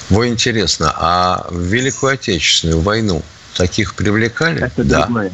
Вы 0.10 0.28
интересно, 0.28 0.94
а 0.96 1.48
в 1.50 1.62
Великую 1.62 2.14
Отечественную 2.14 2.82
войну 2.82 3.22
таких 3.56 3.96
привлекали? 3.96 4.64
Это 4.64 4.84
да. 4.84 5.06
Другое. 5.06 5.32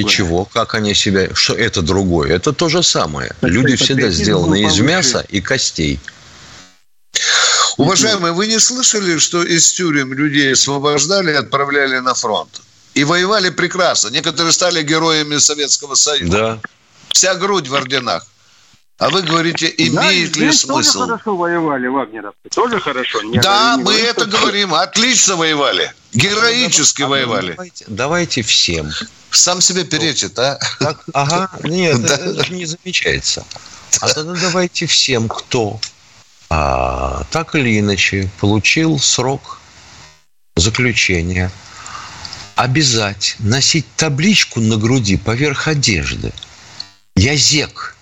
И 0.00 0.06
чего? 0.06 0.46
Как 0.46 0.74
они 0.74 0.94
себя... 0.94 1.34
Что 1.34 1.54
это 1.54 1.82
другое? 1.82 2.30
Это 2.30 2.52
то 2.52 2.68
же 2.68 2.82
самое. 2.82 3.32
Так 3.40 3.50
Люди 3.50 3.76
всегда 3.76 4.08
сделаны 4.08 4.62
из 4.62 4.80
мяса 4.80 5.24
и 5.28 5.40
костей. 5.40 6.00
Уважаемые, 7.76 8.32
вы 8.32 8.46
не 8.46 8.58
слышали, 8.58 9.18
что 9.18 9.42
из 9.42 9.72
тюрем 9.72 10.12
людей 10.12 10.52
освобождали 10.52 11.32
и 11.32 11.34
отправляли 11.34 11.98
на 11.98 12.14
фронт? 12.14 12.60
И 12.94 13.04
воевали 13.04 13.50
прекрасно. 13.50 14.08
Некоторые 14.10 14.52
стали 14.52 14.82
героями 14.82 15.38
Советского 15.38 15.94
Союза. 15.94 16.38
Да. 16.38 16.60
Вся 17.10 17.34
грудь 17.34 17.68
в 17.68 17.74
орденах. 17.74 18.26
А 18.98 19.10
вы 19.10 19.22
говорите, 19.22 19.72
имеет 19.78 20.32
да, 20.34 20.40
ли 20.40 20.52
смысл? 20.52 21.00
Тоже 21.00 21.10
хорошо 21.10 21.36
воевали, 21.36 21.86
вагнеровцы. 21.88 22.48
Тоже 22.54 22.78
хорошо. 22.78 23.22
Не 23.22 23.40
да, 23.40 23.74
не 23.76 23.82
мы 23.82 23.94
это 23.94 24.26
говорим. 24.26 24.74
Отлично 24.74 25.36
воевали. 25.36 25.92
Героически 26.12 27.02
а 27.02 27.08
воевали. 27.08 27.52
Давайте, 27.52 27.84
давайте 27.88 28.42
всем. 28.42 28.90
Сам 29.30 29.60
себе 29.60 29.84
перечит, 29.84 30.38
а? 30.38 30.58
Так, 30.78 31.04
ага, 31.14 31.50
нет, 31.64 32.02
да. 32.06 32.14
это 32.14 32.44
же 32.44 32.52
не 32.52 32.66
замечается. 32.66 33.44
А 34.00 34.08
тогда 34.08 34.34
давайте 34.40 34.86
всем, 34.86 35.28
кто 35.28 35.80
а, 36.54 37.24
так 37.30 37.54
или 37.54 37.80
иначе 37.80 38.28
получил 38.38 38.98
срок 38.98 39.58
заключения, 40.54 41.50
обязать 42.56 43.36
носить 43.38 43.86
табличку 43.96 44.60
на 44.60 44.76
груди 44.76 45.16
поверх 45.16 45.66
одежды. 45.66 46.30
Я 47.16 47.36
зек. 47.36 47.96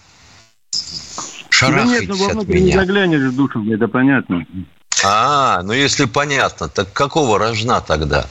Шарахайтесь 1.49 2.09
да 2.09 2.15
нет, 2.15 2.35
ну, 2.35 2.41
от 2.41 2.49
меня. 2.49 2.61
не 2.61 2.73
заглянешь 2.73 3.33
в 3.33 3.37
душу, 3.37 3.73
это 3.73 3.87
понятно. 3.87 4.45
А, 5.05 5.63
ну 5.63 5.73
если 5.73 6.07
понятно, 6.07 6.69
так 6.69 6.93
какого 6.93 7.39
рожна 7.39 7.81
тогда? 7.81 8.27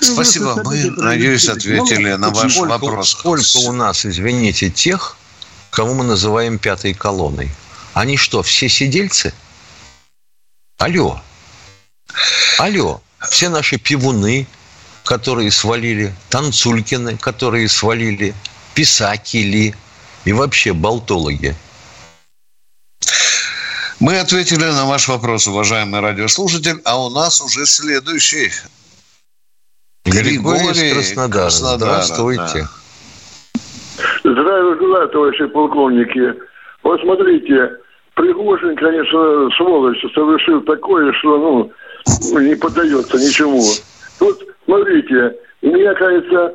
Спасибо. 0.00 0.62
Мы, 0.64 0.90
надеюсь, 0.90 1.50
ответили 1.50 2.14
на 2.14 2.30
ваш 2.30 2.54
сколько, 2.54 2.70
вопрос. 2.70 3.10
Сколько 3.10 3.58
у 3.68 3.72
нас, 3.72 4.06
извините, 4.06 4.70
тех, 4.70 5.18
кого 5.70 5.92
мы 5.92 6.04
называем 6.04 6.58
пятой 6.58 6.94
колонной? 6.94 7.50
Они 7.94 8.16
что, 8.16 8.42
все 8.42 8.68
сидельцы? 8.68 9.32
Алло. 10.78 11.20
Алло. 12.58 13.00
Все 13.30 13.48
наши 13.48 13.78
пивуны, 13.78 14.46
которые 15.04 15.50
свалили, 15.50 16.12
танцулькины, 16.28 17.16
которые 17.16 17.68
свалили, 17.68 18.34
писакили, 18.74 19.74
и 20.24 20.32
вообще 20.32 20.72
болтологи? 20.72 21.54
Мы 24.00 24.18
ответили 24.18 24.64
на 24.64 24.86
ваш 24.86 25.08
вопрос, 25.08 25.46
уважаемый 25.46 26.00
радиослушатель, 26.00 26.80
а 26.84 27.00
у 27.00 27.10
нас 27.10 27.40
уже 27.40 27.64
следующий. 27.64 28.50
Григорий, 30.04 30.36
Григорий 30.36 30.90
из 30.90 30.94
Краснодара. 30.94 31.42
Краснодара. 31.44 32.02
Здравствуйте. 32.02 32.68
Да. 34.24 34.32
Здравия 34.32 34.76
желаю, 34.78 35.08
товарищи 35.08 35.46
полковники. 35.46 36.34
Вот 36.82 37.00
смотрите, 37.00 37.83
Пригожин, 38.14 38.76
конечно, 38.76 39.50
сволочь, 39.56 40.00
совершил 40.14 40.60
такое, 40.62 41.12
что, 41.14 41.36
ну, 41.38 42.40
не 42.40 42.54
поддается 42.54 43.16
ничему. 43.16 43.60
Тут, 44.18 44.38
смотрите, 44.64 45.36
мне 45.62 45.92
кажется, 45.94 46.54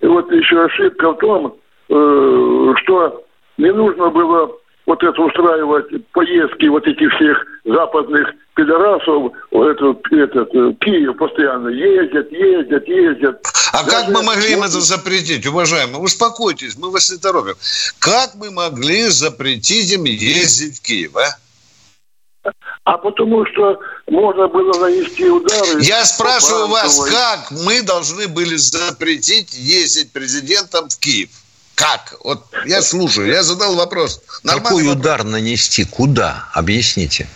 вот 0.00 0.30
еще 0.32 0.64
ошибка 0.64 1.12
в 1.12 1.18
том, 1.18 1.56
э, 1.88 2.74
что 2.82 3.24
не 3.58 3.72
нужно 3.72 4.10
было 4.10 4.52
вот 4.86 5.02
это 5.02 5.22
устраивать 5.22 5.86
поездки 6.12 6.66
вот 6.66 6.86
этих 6.86 7.12
всех 7.14 7.44
западных 7.64 8.32
пидорасов, 8.54 9.32
этот, 9.50 10.00
этот, 10.12 10.78
Киев 10.80 11.16
постоянно 11.16 11.68
ездят, 11.68 12.30
ездят, 12.30 12.86
ездят. 12.86 13.46
А 13.72 13.82
Даже 13.84 13.96
как 13.96 14.08
мы 14.08 14.22
могли 14.22 14.52
им 14.52 14.62
это 14.62 14.80
запретить, 14.80 15.46
уважаемые? 15.46 15.98
Успокойтесь, 15.98 16.76
мы 16.76 16.90
вас 16.90 17.10
не 17.10 17.18
торопим. 17.18 17.54
Как 17.98 18.34
мы 18.34 18.50
могли 18.50 19.08
запретить 19.08 19.90
им 19.92 20.04
ездить 20.04 20.78
в 20.78 20.82
Киев, 20.82 21.16
а? 21.16 22.52
А 22.84 22.98
потому 22.98 23.46
что 23.46 23.78
можно 24.08 24.48
было 24.48 24.78
нанести 24.80 25.28
удары. 25.30 25.80
Я 25.82 26.04
спрашиваю 26.04 26.66
вас, 26.66 26.98
как 27.08 27.52
мы 27.52 27.82
должны 27.82 28.26
были 28.26 28.56
запретить 28.56 29.54
ездить 29.54 30.10
президентом 30.10 30.88
в 30.88 30.98
Киев? 30.98 31.30
Как? 31.76 32.14
Вот 32.24 32.44
я 32.66 32.82
слушаю, 32.82 33.28
я 33.28 33.44
задал 33.44 33.76
вопрос. 33.76 34.20
Нормальный 34.42 34.68
Какой 34.68 34.82
вопрос. 34.84 35.00
удар 35.00 35.24
нанести? 35.24 35.84
Куда? 35.84 36.48
Объясните. 36.52 37.28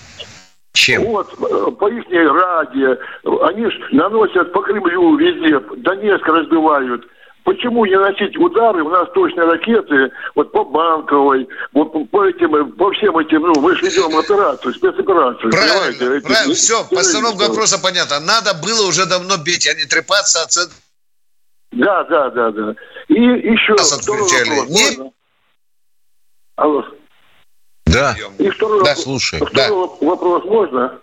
Чем? 0.76 1.04
Вот, 1.04 1.32
э, 1.32 1.70
по 1.72 1.88
их 1.88 2.04
ради. 2.10 2.98
Они 3.42 3.66
ж 3.66 3.88
наносят 3.92 4.52
по 4.52 4.62
Кремлю 4.62 5.16
везде. 5.16 5.58
Донецк 5.78 6.26
разбивают. 6.26 7.04
Почему 7.44 7.84
не 7.86 7.96
носить 7.96 8.36
удары? 8.36 8.82
У 8.82 8.88
нас 8.88 9.08
точные 9.14 9.46
ракеты, 9.46 10.10
вот 10.34 10.50
по 10.50 10.64
Банковой, 10.64 11.48
вот 11.72 11.92
по, 12.10 12.24
этим, 12.24 12.72
по 12.72 12.90
всем 12.90 13.16
этим, 13.18 13.42
ну, 13.42 13.60
мы 13.60 13.76
же 13.76 13.86
ведем 13.86 14.18
операцию, 14.18 14.74
спецоперацию. 14.74 15.52
Правильно, 15.52 16.20
правильно, 16.22 16.54
все, 16.54 16.84
постановка 16.90 17.48
вопроса 17.48 17.80
понятна. 17.80 18.18
Надо 18.18 18.52
было 18.54 18.88
уже 18.88 19.06
давно 19.06 19.36
бить, 19.36 19.68
а 19.68 19.74
не 19.74 19.84
трепаться 19.84 20.42
от 20.42 20.50
да, 21.72 22.04
да, 22.04 22.30
да, 22.30 22.50
да. 22.50 22.74
И 23.08 23.20
еще 23.20 23.74
Нас 23.74 23.92
вопрос. 23.92 24.32
Не... 24.32 25.12
Алло. 26.56 26.84
Да. 27.86 28.16
И 28.38 28.50
второй, 28.50 28.84
да, 28.84 28.96
слушай. 28.96 29.38
Второй 29.38 29.88
да. 30.00 30.06
вопрос 30.06 30.44
можно? 30.44 30.98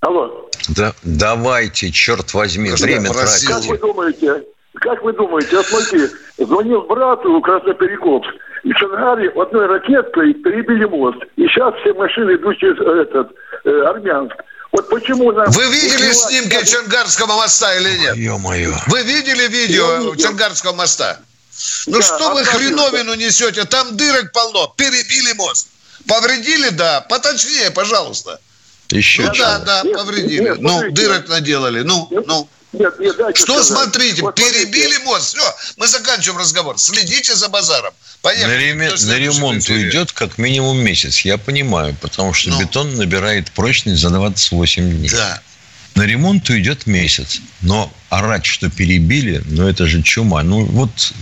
Алло. 0.00 0.48
Да, 0.68 0.94
давайте, 1.02 1.90
черт 1.90 2.32
возьми, 2.34 2.74
Что 2.76 2.84
время 2.84 3.10
тратите. 3.10 3.48
Как 3.48 3.64
вы 3.64 3.78
думаете, 3.78 4.44
как 4.74 5.02
вы 5.02 5.12
думаете, 5.12 5.56
вот 5.56 5.66
смотрите, 5.66 6.10
звонил 6.38 6.82
брату 6.82 7.40
Красноперекопск, 7.40 8.30
и 8.62 8.72
в 8.72 8.78
Шангаре 8.78 9.30
одной 9.30 9.66
ракеткой 9.66 10.34
перебили 10.34 10.84
мост. 10.84 11.18
И 11.36 11.46
сейчас 11.48 11.74
все 11.80 11.92
машины 11.94 12.34
идут 12.34 12.58
через 12.58 12.76
этот, 12.78 13.32
э, 13.64 13.70
Армянск. 13.88 14.36
Вот 14.72 14.88
почему 14.88 15.32
нам... 15.32 15.46
Вы 15.50 15.64
видели 15.64 16.12
снимки 16.12 16.64
Чангарского 16.64 17.34
моста 17.36 17.74
или 17.74 17.98
нет? 17.98 18.16
Ё-моё. 18.16 18.72
Вы 18.86 19.02
видели 19.02 19.48
видео 19.48 20.14
Чангарского 20.14 20.74
моста? 20.74 21.18
Ну 21.86 21.98
да, 21.98 22.02
что 22.04 22.34
вы 22.34 22.44
хреновину 22.44 23.14
несете? 23.14 23.64
Там 23.64 23.96
дырок 23.96 24.32
полно. 24.32 24.72
Перебили 24.76 25.32
мост. 25.32 25.68
Повредили, 26.06 26.70
да. 26.70 27.00
Поточнее, 27.02 27.70
пожалуйста. 27.70 28.40
Еще 28.90 29.22
ну, 29.22 29.32
Да, 29.36 29.58
да, 29.58 29.82
нет, 29.84 29.96
повредили. 29.96 30.42
Нет, 30.42 30.60
ну, 30.60 30.90
дырок 30.90 31.28
наделали. 31.28 31.82
Ну, 31.82 32.08
ну. 32.10 32.48
Нет, 32.72 32.98
нет, 33.00 33.16
Что 33.34 33.62
сказать. 33.62 33.66
смотрите, 33.66 34.22
вот 34.22 34.36
перебили 34.36 34.94
смотрите. 34.94 35.04
мост. 35.04 35.36
Все, 35.36 35.54
мы 35.76 35.88
заканчиваем 35.88 36.38
разговор. 36.38 36.78
Следите 36.78 37.34
за 37.34 37.48
базаром. 37.48 37.92
Поехали. 38.22 38.54
На, 38.54 38.58
реме... 38.58 38.90
на 38.90 39.18
ремонт 39.18 39.68
уйдет 39.68 40.12
как 40.12 40.38
минимум 40.38 40.78
месяц, 40.78 41.20
я 41.20 41.36
понимаю, 41.36 41.96
потому 42.00 42.32
что 42.32 42.50
ну. 42.50 42.60
бетон 42.60 42.94
набирает 42.96 43.50
прочность 43.52 44.00
за 44.00 44.10
28 44.10 44.98
дней. 44.98 45.10
Да. 45.10 45.42
На 46.00 46.06
ремонт 46.06 46.48
уйдет 46.48 46.86
месяц. 46.86 47.42
Но 47.60 47.92
орать, 48.08 48.46
что 48.46 48.70
перебили, 48.70 49.42
ну 49.44 49.68
это 49.68 49.84
же 49.86 50.02
чума. 50.02 50.42
Ну 50.42 50.64
вот, 50.64 51.12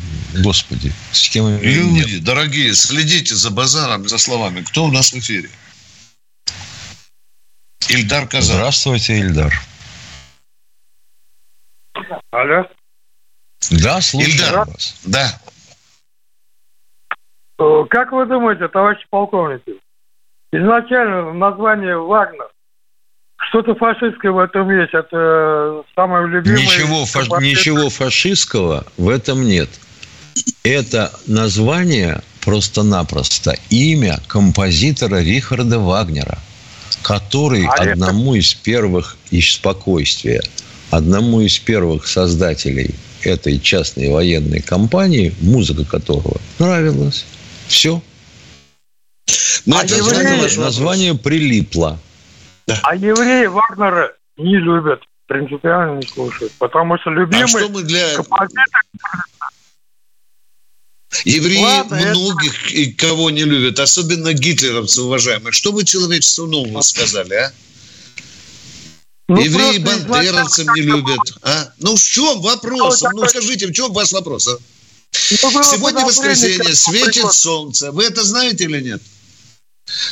господи, 0.40 0.92
с 1.10 1.28
кем 1.30 1.48
Люди, 1.60 2.14
нет. 2.14 2.22
дорогие, 2.22 2.72
следите 2.74 3.34
за 3.34 3.50
базаром, 3.50 4.06
за 4.06 4.18
словами. 4.18 4.60
Кто 4.60 4.84
у 4.84 4.92
нас 4.92 5.12
в 5.12 5.18
эфире? 5.18 5.50
Ильдар 7.88 8.28
Казан. 8.28 8.54
Здравствуйте, 8.54 9.18
Ильдар. 9.18 9.52
Алло. 12.30 12.64
Да, 13.82 14.00
слушаю 14.00 14.32
Ильдар. 14.32 14.64
вас. 14.64 15.00
Да. 15.04 15.40
Э, 17.58 17.84
как 17.90 18.12
вы 18.12 18.26
думаете, 18.26 18.68
товарищи 18.68 19.08
полковники, 19.10 19.72
изначально 20.52 21.32
название 21.32 21.96
«Вагнер» 21.98 22.46
что-то 23.38 23.74
фашистское 23.74 24.31
в 24.31 24.38
этом 24.38 24.70
есть. 24.70 24.94
Это 24.94 25.09
э, 25.12 25.83
самое 25.94 26.27
любимое. 26.29 26.62
Ничего, 26.62 27.05
фаш... 27.05 27.29
ничего 27.40 27.88
фашистского 27.90 28.85
в 28.96 29.09
этом 29.09 29.44
нет. 29.44 29.68
Это 30.62 31.12
название 31.27 32.22
просто-напросто 32.44 33.55
имя 33.70 34.18
композитора 34.27 35.20
Рихарда 35.20 35.79
Вагнера, 35.79 36.38
который 37.03 37.66
а 37.66 37.92
одному 37.92 38.35
это... 38.35 38.40
из 38.40 38.55
первых 38.55 39.16
из 39.31 39.53
спокойствия– 39.53 40.42
одному 40.90 41.40
из 41.40 41.59
первых 41.59 42.07
создателей 42.07 42.94
этой 43.22 43.59
частной 43.59 44.09
военной 44.11 44.61
компании, 44.61 45.35
музыка 45.40 45.85
которого 45.85 46.40
нравилась. 46.59 47.24
Все. 47.66 48.03
Но 49.66 49.77
ну, 49.77 49.81
а 49.81 49.85
евреи... 49.85 50.57
название 50.59 51.14
прилипло. 51.14 51.98
А 52.83 52.94
евреи 52.94 53.46
Вагнера 53.46 54.14
не 54.37 54.57
любят, 54.57 55.02
принципиально 55.26 55.96
не 55.98 56.07
слушают, 56.07 56.52
потому 56.59 56.98
что 56.98 57.11
любимый 57.11 57.44
а 57.44 57.48
что 57.48 57.68
мы 57.68 57.83
для... 57.83 58.14
Евреи 61.24 61.62
Ладно, 61.62 61.96
многих, 61.96 62.74
это... 62.74 63.07
кого 63.07 63.31
не 63.31 63.44
любят, 63.44 63.81
особенно 63.81 64.35
гитлеровцы, 64.35 65.02
уважаемые. 65.02 65.52
Что 65.52 65.72
вы 65.72 65.85
человечеству 65.85 66.46
нового 66.46 66.83
сказали, 66.83 67.35
а? 67.35 67.52
Ну, 69.28 69.40
Евреи 69.40 69.78
бандеровцев 69.78 70.66
не 70.74 70.83
любят. 70.83 71.20
А? 71.42 71.72
Ну 71.78 71.96
в 71.96 72.02
чем 72.02 72.40
вопрос? 72.40 73.02
Ну, 73.02 73.11
ну 73.14 73.28
скажите, 73.28 73.66
в 73.66 73.72
чем 73.72 73.92
ваш 73.92 74.12
вопрос? 74.12 74.48
А? 74.48 74.52
Ну, 74.52 75.62
Сегодня 75.62 76.04
воскресенье, 76.04 76.74
светит 76.74 77.33
солнце. 77.33 77.90
Вы 77.92 78.04
это 78.04 78.24
знаете 78.24 78.64
или 78.64 78.81
нет? 78.81 79.02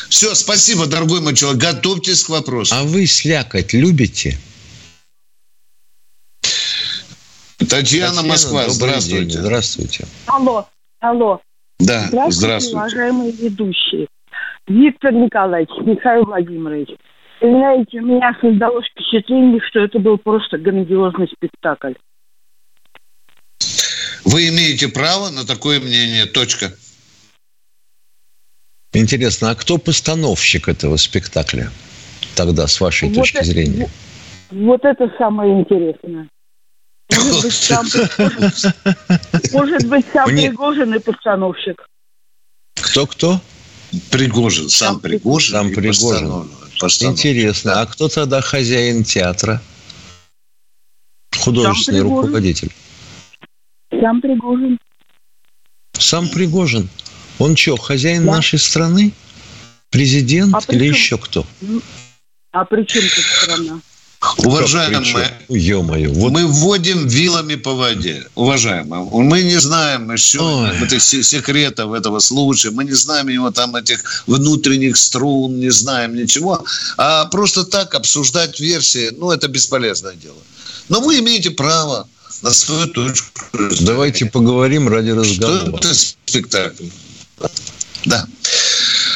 Все, 0.08 0.34
спасибо, 0.34 0.86
дорогой 0.86 1.20
мой 1.20 1.34
человек. 1.34 1.60
Готовьтесь 1.60 2.24
к 2.24 2.28
вопросу. 2.28 2.74
А 2.74 2.84
вы 2.84 3.06
слякать 3.06 3.72
любите? 3.72 4.38
Татьяна, 7.58 7.68
Татьяна 7.68 8.22
Москва, 8.22 8.68
здравствуйте. 8.68 9.24
День. 9.24 9.40
Здравствуйте. 9.40 10.06
Алло, 10.26 10.68
алло. 11.00 11.40
Да, 11.78 12.06
здравствуйте. 12.06 12.36
здравствуйте. 12.38 12.76
уважаемые 12.76 13.32
ведущие. 13.32 14.06
Виктор 14.66 15.12
Николаевич, 15.12 15.70
Михаил 15.84 16.24
Владимирович. 16.24 16.90
Знаете, 17.40 18.00
у 18.00 18.06
меня 18.06 18.36
создалось 18.40 18.86
впечатление, 18.86 19.60
что 19.68 19.80
это 19.80 19.98
был 19.98 20.18
просто 20.18 20.58
грандиозный 20.58 21.28
спектакль. 21.28 21.92
Вы 24.24 24.48
имеете 24.48 24.88
право 24.88 25.30
на 25.30 25.46
такое 25.46 25.80
мнение. 25.80 26.26
Точка. 26.26 26.72
Интересно, 28.98 29.50
а 29.50 29.54
кто 29.54 29.78
постановщик 29.78 30.68
этого 30.68 30.96
спектакля 30.96 31.70
тогда, 32.34 32.66
с 32.66 32.80
вашей 32.80 33.08
вот 33.08 33.16
точки 33.16 33.36
это, 33.36 33.46
зрения? 33.46 33.90
Вот 34.50 34.84
это 34.84 35.10
самое 35.18 35.60
интересное. 35.60 36.28
Может 37.12 37.42
быть, 37.42 37.54
сам, 37.54 37.86
может 39.52 39.86
быть, 39.86 40.06
сам 40.12 40.32
Мне... 40.32 40.50
Пригожин 40.50 40.94
и 40.94 40.98
постановщик. 40.98 41.86
Кто-кто? 42.74 43.40
Пригожин, 44.10 44.68
сам 44.68 45.00
Пригожин. 45.00 45.52
Сам 45.52 45.70
Пригожин. 45.72 46.48
Интересно. 47.10 47.74
Да. 47.74 47.80
А 47.82 47.86
кто 47.86 48.08
тогда 48.08 48.40
хозяин 48.40 49.04
театра? 49.04 49.62
Художественный 51.38 52.00
Сам 52.00 52.08
руководитель. 52.08 52.72
Сам 53.90 54.20
Пригожин. 54.20 54.78
Сам 55.92 56.28
Пригожин. 56.28 56.88
Он 57.38 57.56
что, 57.56 57.76
хозяин 57.76 58.24
да. 58.26 58.36
нашей 58.36 58.58
страны? 58.58 59.12
Президент 59.90 60.54
а 60.54 60.60
или 60.72 60.86
еще 60.86 61.18
кто? 61.18 61.46
А 62.52 62.64
при 62.64 62.84
чем 62.84 63.02
тут 63.02 63.24
страна? 63.24 63.80
Уважаемые, 64.38 65.32
Ё-моё, 65.48 66.12
вот... 66.12 66.32
мы 66.32 66.46
вводим 66.46 67.06
вилами 67.06 67.54
по 67.54 67.74
воде. 67.74 68.26
Уважаемые, 68.34 69.04
мы 69.04 69.42
не 69.42 69.60
знаем 69.60 70.10
еще 70.10 70.40
Ой. 70.40 70.70
этих 70.82 71.02
секретов 71.02 71.92
этого 71.92 72.18
случая, 72.18 72.70
мы 72.70 72.84
не 72.84 72.92
знаем 72.94 73.28
его 73.28 73.50
там 73.50 73.76
этих 73.76 74.24
внутренних 74.26 74.96
струн, 74.96 75.60
не 75.60 75.70
знаем 75.70 76.16
ничего. 76.16 76.64
А 76.96 77.26
просто 77.26 77.64
так 77.64 77.94
обсуждать 77.94 78.58
версии, 78.58 79.10
ну, 79.16 79.30
это 79.30 79.48
бесполезное 79.48 80.14
дело. 80.14 80.38
Но 80.88 81.00
вы 81.00 81.18
имеете 81.18 81.50
право 81.50 82.08
на 82.42 82.50
свою 82.50 82.86
точку. 82.88 83.28
Давайте 83.80 84.26
поговорим 84.26 84.88
ради 84.88 85.10
разговора. 85.10 85.60
Что 85.60 85.76
это 85.76 85.94
спектакль? 85.94 86.84
Да. 88.06 88.24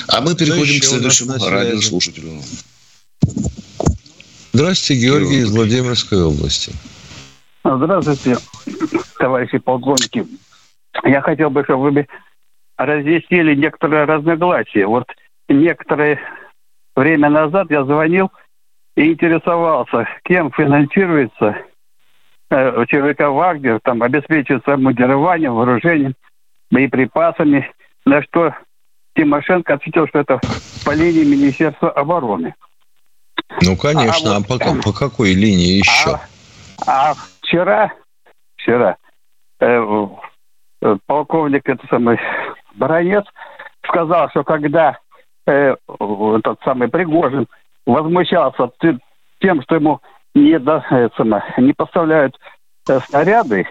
А 0.08 0.20
мы 0.20 0.34
переходим 0.34 0.80
к 0.80 0.84
следующему 0.84 1.32
радиослушателю. 1.38 2.40
Здравствуйте, 4.52 5.02
Георгий 5.02 5.38
из 5.38 5.50
Владимирской 5.50 6.22
области. 6.22 6.72
Здравствуйте, 7.64 8.36
товарищи 9.18 9.58
полковники. 9.58 10.26
Я 11.04 11.20
хотел 11.20 11.50
бы, 11.50 11.62
чтобы 11.64 11.90
вы 11.90 12.08
разъяснили 12.76 13.54
некоторые 13.54 14.04
разногласия. 14.04 14.86
Вот 14.86 15.04
некоторое 15.48 16.18
время 16.96 17.30
назад 17.30 17.70
я 17.70 17.84
звонил 17.84 18.30
и 18.96 19.12
интересовался, 19.12 20.08
кем 20.24 20.50
финансируется 20.52 21.56
э, 22.50 22.84
ЧВК 22.88 23.28
«Вагнер», 23.28 23.80
там 23.82 24.02
обеспечивается 24.02 24.76
модерованием, 24.76 25.54
вооружением, 25.54 26.14
боеприпасами, 26.70 27.70
на 28.04 28.22
что 28.22 28.54
Тимошенко 29.14 29.74
ответил, 29.74 30.06
что 30.08 30.20
это 30.20 30.40
по 30.84 30.94
линии 30.94 31.24
Министерства 31.24 31.90
обороны. 31.90 32.54
Ну, 33.62 33.76
конечно. 33.76 34.32
А, 34.32 34.36
а 34.36 34.40
вот, 34.40 34.46
по, 34.48 34.82
по 34.82 34.92
какой 34.92 35.34
линии 35.34 35.78
еще? 35.78 36.18
А, 36.86 37.10
а 37.10 37.14
вчера, 37.42 37.92
вчера 38.56 38.96
э, 39.60 40.06
э, 40.82 40.96
полковник, 41.06 41.68
это 41.68 41.86
самый 41.88 42.18
Баранец, 42.74 43.24
сказал, 43.86 44.30
что 44.30 44.44
когда 44.44 44.98
э, 45.46 45.74
этот 45.88 46.60
самый 46.64 46.88
Пригожин 46.88 47.48
возмущался 47.86 48.70
тем, 49.40 49.62
что 49.62 49.74
ему 49.74 50.00
не, 50.34 50.58
до, 50.58 50.84
э, 50.90 51.08
самое, 51.16 51.42
не 51.58 51.72
поставляют 51.72 52.38
э, 52.88 53.00
снаряды, 53.00 53.66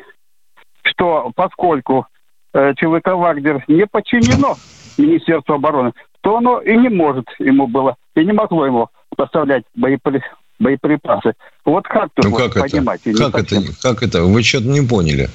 что 0.83 1.31
поскольку 1.35 2.07
ЧВК 2.53 3.09
«Вагнер» 3.13 3.63
не 3.67 3.85
подчинено 3.85 4.57
Министерству 4.97 5.53
обороны, 5.53 5.93
то 6.21 6.37
оно 6.37 6.59
и 6.61 6.75
не 6.75 6.89
может 6.89 7.25
ему 7.39 7.67
было, 7.67 7.95
и 8.15 8.25
не 8.25 8.33
могло 8.33 8.65
ему 8.65 8.89
поставлять 9.15 9.63
боепри... 9.75 10.21
боеприпасы. 10.59 11.33
Вот 11.65 11.85
как 11.87 12.09
тут 12.13 12.25
ну, 12.25 12.35
как 12.35 12.55
вот, 12.55 12.65
это? 12.65 12.69
понимать? 12.69 13.01
Как 13.03 13.35
это, 13.35 13.61
как 13.81 14.03
это? 14.03 14.23
Вы 14.23 14.43
что-то 14.43 14.67
не 14.67 14.81
поняли. 14.81 15.29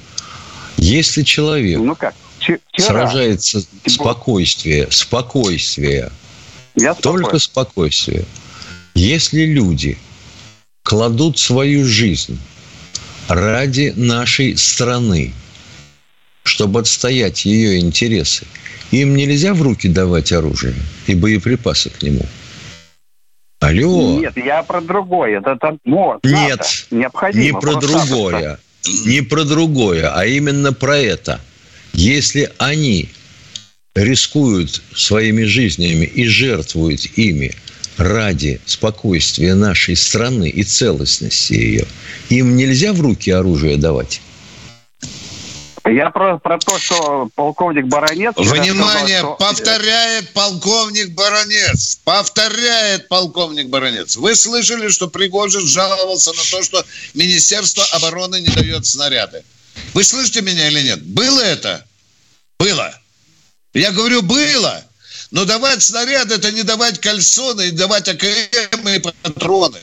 Если 0.77 1.23
человек 1.23 1.79
ну, 1.79 1.95
как? 1.95 2.13
Вчера. 2.39 2.59
сражается 2.77 3.61
спокойствие, 3.87 4.87
спокойствие, 4.91 6.11
Я 6.75 6.93
только 6.93 7.39
спокойствие. 7.39 8.25
Если 8.93 9.45
люди 9.45 9.97
кладут 10.83 11.39
свою 11.39 11.85
жизнь 11.85 12.39
ради 13.27 13.93
нашей 13.95 14.57
страны, 14.57 15.33
чтобы 16.45 16.79
отстоять 16.79 17.43
ее 17.43 17.79
интересы, 17.79 18.45
им 18.91 19.15
нельзя 19.15 19.53
в 19.53 19.61
руки 19.61 19.89
давать 19.89 20.31
оружие 20.31 20.75
и 21.07 21.15
боеприпасы 21.15 21.89
к 21.89 22.01
нему. 22.03 22.25
Алло. 23.59 24.19
Нет, 24.19 24.37
я 24.37 24.61
про 24.61 24.79
другое. 24.79 25.39
Это, 25.39 25.51
это 25.51 25.77
вот, 25.85 26.23
Нет, 26.23 26.87
необходимо. 26.91 27.43
не 27.43 27.51
про 27.51 27.75
другое. 27.75 28.59
Не 29.05 29.21
про 29.21 29.43
другое, 29.43 30.13
а 30.13 30.25
именно 30.25 30.71
про 30.71 30.97
это. 30.97 31.41
Если 31.93 32.51
они 32.59 33.09
рискуют 33.95 34.83
своими 34.93 35.43
жизнями 35.45 36.05
и 36.05 36.25
жертвуют 36.25 37.05
ими 37.17 37.53
ради 37.97 38.61
спокойствия 38.65 39.55
нашей 39.55 39.95
страны 39.95 40.47
и 40.49 40.61
целостности 40.61 41.53
ее, 41.53 41.85
им 42.29 42.55
нельзя 42.55 42.93
в 42.93 43.01
руки 43.01 43.31
оружие 43.31 43.77
давать? 43.77 44.21
Я 45.85 46.09
про, 46.09 46.39
про 46.39 46.57
то, 46.57 46.79
что 46.79 47.29
полковник 47.35 47.85
Баранец... 47.85 48.33
Внимание, 48.37 49.19
сказал, 49.19 49.37
что... 49.37 49.45
повторяет 49.45 50.33
полковник 50.33 51.13
Баранец. 51.13 51.99
Повторяет 52.03 53.07
полковник 53.07 53.67
Баранец. 53.69 54.15
Вы 54.15 54.35
слышали, 54.35 54.89
что 54.89 55.07
Пригожин 55.07 55.65
жаловался 55.67 56.31
на 56.33 56.41
то, 56.41 56.63
что 56.63 56.83
Министерство 57.13 57.83
обороны 57.91 58.41
не 58.41 58.47
дает 58.47 58.85
снаряды? 58.87 59.43
Вы 59.93 60.03
слышите 60.03 60.41
меня 60.41 60.67
или 60.69 60.81
нет? 60.81 61.03
Было 61.03 61.41
это? 61.41 61.85
Было. 62.59 62.91
Я 63.75 63.91
говорю, 63.91 64.23
было. 64.23 64.83
Но 65.29 65.45
давать 65.45 65.83
снаряды– 65.83 66.35
это 66.35 66.51
не 66.51 66.63
давать 66.63 66.99
кальсоны 66.99 67.67
и 67.67 67.71
давать 67.71 68.07
АКМ 68.07 68.87
и 68.87 68.99
патроны. 68.99 69.79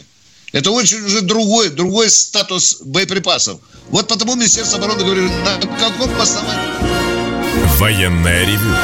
Это 0.52 0.70
очень 0.70 1.02
уже 1.02 1.22
другой, 1.22 1.70
другой 1.70 2.10
статус 2.10 2.82
боеприпасов. 2.84 3.58
Вот 3.88 4.06
потому 4.06 4.34
Министерство 4.34 4.78
обороны 4.78 5.02
говорит, 5.02 5.30
на 5.44 5.58
каком 5.78 6.20
основании? 6.20 7.78
Военная 7.78 8.44
ревю. 8.44 8.74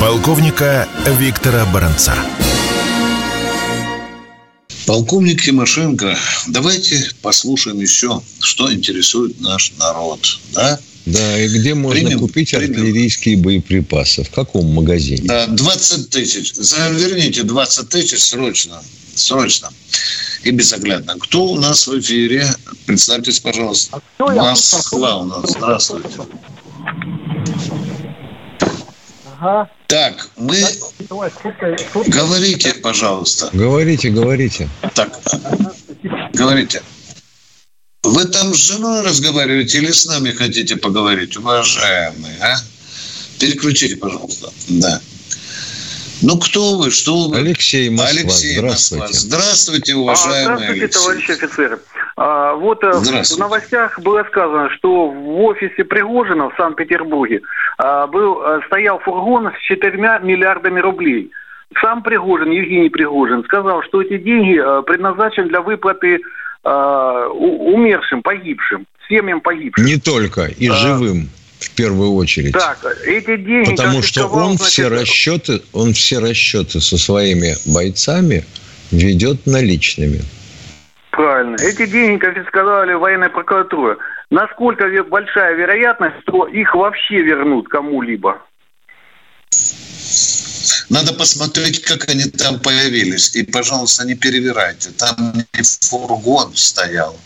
Полковника 0.00 0.88
Виктора 1.06 1.66
Баранца. 1.66 2.14
Полковник 4.86 5.42
Тимошенко, 5.42 6.16
давайте 6.46 7.10
послушаем 7.20 7.80
еще, 7.80 8.22
что 8.40 8.72
интересует 8.72 9.38
наш 9.40 9.72
народ. 9.78 10.38
Да? 10.54 10.78
Да, 11.12 11.38
и 11.38 11.48
где 11.48 11.74
можно 11.74 12.00
примем, 12.00 12.18
купить 12.18 12.50
примем. 12.50 12.70
артиллерийские 12.70 13.36
боеприпасы? 13.36 14.24
В 14.24 14.30
каком 14.30 14.66
магазине? 14.66 15.22
Да, 15.24 15.46
20 15.46 16.10
тысяч. 16.10 16.54
Верните 16.54 17.42
20 17.42 17.88
тысяч 17.88 18.22
срочно. 18.22 18.82
Срочно 19.14 19.70
и 20.42 20.50
безоглядно. 20.50 21.16
Кто 21.18 21.46
у 21.46 21.56
нас 21.56 21.86
в 21.86 21.98
эфире? 22.00 22.46
Представьтесь, 22.86 23.40
пожалуйста. 23.40 24.00
А 24.18 24.32
Москва 24.34 25.16
у 25.18 25.24
нас. 25.24 25.50
Здравствуйте. 25.50 26.08
Ага. 29.40 29.70
Так, 29.86 30.30
мы... 30.36 30.60
Говорите, 32.06 32.74
пожалуйста. 32.74 33.50
Говорите, 33.52 34.10
говорите. 34.10 34.68
Так, 34.94 35.18
говорите. 36.34 36.82
Вы 38.08 38.24
там 38.24 38.54
с 38.54 38.56
женой 38.56 39.02
разговариваете 39.02 39.78
или 39.78 39.90
с 39.90 40.06
нами 40.06 40.30
хотите 40.30 40.76
поговорить, 40.76 41.36
уважаемые, 41.36 42.36
а? 42.40 42.56
Переключите, 43.38 43.96
пожалуйста. 43.96 44.50
Да. 44.68 45.00
Ну, 46.22 46.38
кто 46.38 46.78
вы? 46.78 46.90
Что 46.90 47.28
вы? 47.28 47.36
Алексей 47.38 47.90
Москва. 47.90 48.08
Алексей 48.08 48.56
здравствуйте. 48.56 49.02
Москва. 49.02 49.20
Здравствуйте, 49.20 49.94
уважаемые 49.94 50.44
Здравствуйте, 50.44 50.82
Алексей. 50.82 51.00
товарищи 51.00 51.30
офицеры. 51.30 51.78
А, 52.16 52.54
вот 52.54 52.82
э, 52.82 52.90
в 52.90 53.38
новостях 53.38 54.00
было 54.00 54.24
сказано, 54.24 54.70
что 54.70 55.08
в 55.08 55.40
офисе 55.42 55.84
Пригожина 55.84 56.50
в 56.50 56.56
Санкт-Петербурге 56.56 57.42
а, 57.78 58.06
был, 58.08 58.42
э, 58.42 58.60
стоял 58.66 58.98
фургон 58.98 59.52
с 59.52 59.62
четырьмя 59.68 60.18
миллиардами 60.18 60.80
рублей. 60.80 61.30
Сам 61.80 62.02
Пригожин, 62.02 62.50
Евгений 62.50 62.88
Пригожин, 62.88 63.44
сказал, 63.44 63.82
что 63.82 64.02
эти 64.02 64.18
деньги 64.18 64.58
э, 64.58 64.82
предназначены 64.82 65.48
для 65.48 65.60
выплаты 65.60 66.20
умершим, 66.68 68.22
погибшим, 68.22 68.86
семьям 69.08 69.40
погибшим. 69.40 69.84
Не 69.84 69.96
только, 69.96 70.46
и 70.46 70.68
живым 70.68 71.28
в 71.58 71.70
первую 71.74 72.12
очередь. 72.12 72.52
Так, 72.52 72.78
эти 73.04 73.36
деньги... 73.36 73.70
Потому 73.70 74.02
что 74.02 74.26
он 74.26 74.56
значит... 74.56 74.72
все 74.72 74.88
расчеты, 74.88 75.62
он 75.72 75.92
все 75.92 76.18
расчеты 76.20 76.80
со 76.80 76.96
своими 76.98 77.54
бойцами 77.72 78.44
ведет 78.90 79.46
наличными. 79.46 80.20
Правильно. 81.10 81.56
Эти 81.60 81.86
деньги 81.86 82.20
конфисковали 82.20 82.94
военной 82.94 83.28
прокуратуре. 83.28 83.96
Насколько 84.30 84.86
большая 85.04 85.54
вероятность, 85.54 86.16
что 86.22 86.46
их 86.46 86.74
вообще 86.74 87.22
вернут 87.22 87.68
кому-либо? 87.68 88.40
Надо 90.88 91.12
посмотреть, 91.12 91.82
как 91.82 92.08
они 92.08 92.24
там 92.24 92.60
появились. 92.60 93.34
И, 93.36 93.42
пожалуйста, 93.42 94.06
не 94.06 94.14
перевирайте. 94.14 94.90
Там 94.90 95.44
не 95.52 95.62
фургон 95.62 96.56
стоял 96.56 97.18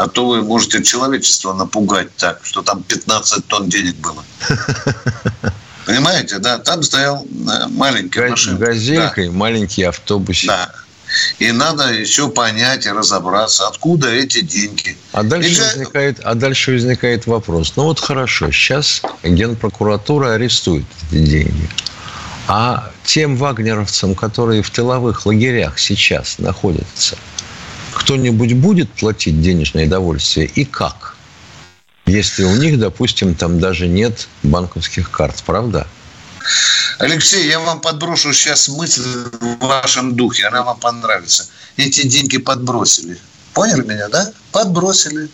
а 0.00 0.08
то 0.08 0.26
вы 0.26 0.42
можете 0.42 0.82
человечество 0.82 1.52
напугать 1.52 2.08
так, 2.16 2.40
что 2.42 2.62
там 2.62 2.82
15 2.82 3.46
тонн 3.46 3.68
денег 3.68 3.96
было. 3.96 4.24
Понимаете, 5.86 6.38
да? 6.38 6.58
Там 6.58 6.82
стоял 6.82 7.26
э, 7.26 7.66
маленький 7.68 8.20
машина. 8.20 8.58
Газелькой, 8.58 9.26
да. 9.26 9.32
маленький 9.32 9.82
автобус. 9.82 10.44
Да. 10.46 10.70
И 11.38 11.50
надо 11.52 11.92
еще 11.92 12.28
понять 12.28 12.86
и 12.86 12.90
разобраться, 12.90 13.66
откуда 13.66 14.08
эти 14.08 14.40
деньги. 14.40 14.96
А 15.12 15.22
дальше, 15.22 15.60
возникает, 15.60 16.20
а 16.20 16.34
дальше 16.34 16.72
возникает 16.72 17.26
вопрос. 17.26 17.74
Ну 17.76 17.84
вот 17.84 18.00
хорошо, 18.00 18.50
сейчас 18.52 19.02
Генпрокуратура 19.22 20.34
арестует 20.34 20.86
эти 21.10 21.24
деньги. 21.24 21.68
А 22.52 22.90
тем 23.04 23.36
вагнеровцам, 23.36 24.16
которые 24.16 24.62
в 24.62 24.70
тыловых 24.70 25.24
лагерях 25.24 25.78
сейчас 25.78 26.40
находятся, 26.40 27.16
кто-нибудь 27.94 28.54
будет 28.54 28.90
платить 28.90 29.40
денежное 29.40 29.86
довольствие 29.86 30.46
и 30.46 30.64
как? 30.64 31.14
Если 32.06 32.42
у 32.42 32.56
них, 32.56 32.80
допустим, 32.80 33.36
там 33.36 33.60
даже 33.60 33.86
нет 33.86 34.26
банковских 34.42 35.12
карт, 35.12 35.44
правда? 35.46 35.86
Алексей, 36.98 37.46
я 37.46 37.60
вам 37.60 37.80
подброшу 37.80 38.32
сейчас 38.32 38.68
мысль 38.68 39.04
в 39.04 39.64
вашем 39.64 40.16
духе, 40.16 40.48
она 40.48 40.64
вам 40.64 40.80
понравится. 40.80 41.46
Эти 41.76 42.04
деньги 42.08 42.38
подбросили. 42.38 43.16
Поняли 43.54 43.82
меня, 43.82 44.08
да? 44.08 44.32
Подбросили. 44.50 45.28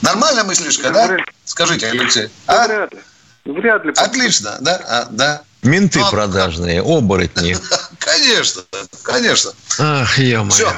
Нормальная 0.00 0.44
мыслишка, 0.44 0.90
да? 0.90 1.18
Скажите, 1.44 1.88
Алексей. 1.88 2.30
А? 2.46 2.66
Вряд 2.66 2.94
ли. 2.94 3.00
Вряд 3.44 3.84
ли. 3.84 3.92
Отлично, 3.94 4.56
да? 4.62 4.80
А, 4.88 5.08
да. 5.10 5.42
Менты 5.62 6.00
ну, 6.00 6.10
продажные, 6.10 6.82
оборотни. 6.82 7.54
Конечно, 7.98 8.62
конечно. 9.04 9.52
Ах, 9.78 10.18
я 10.18 10.44
Все, 10.48 10.68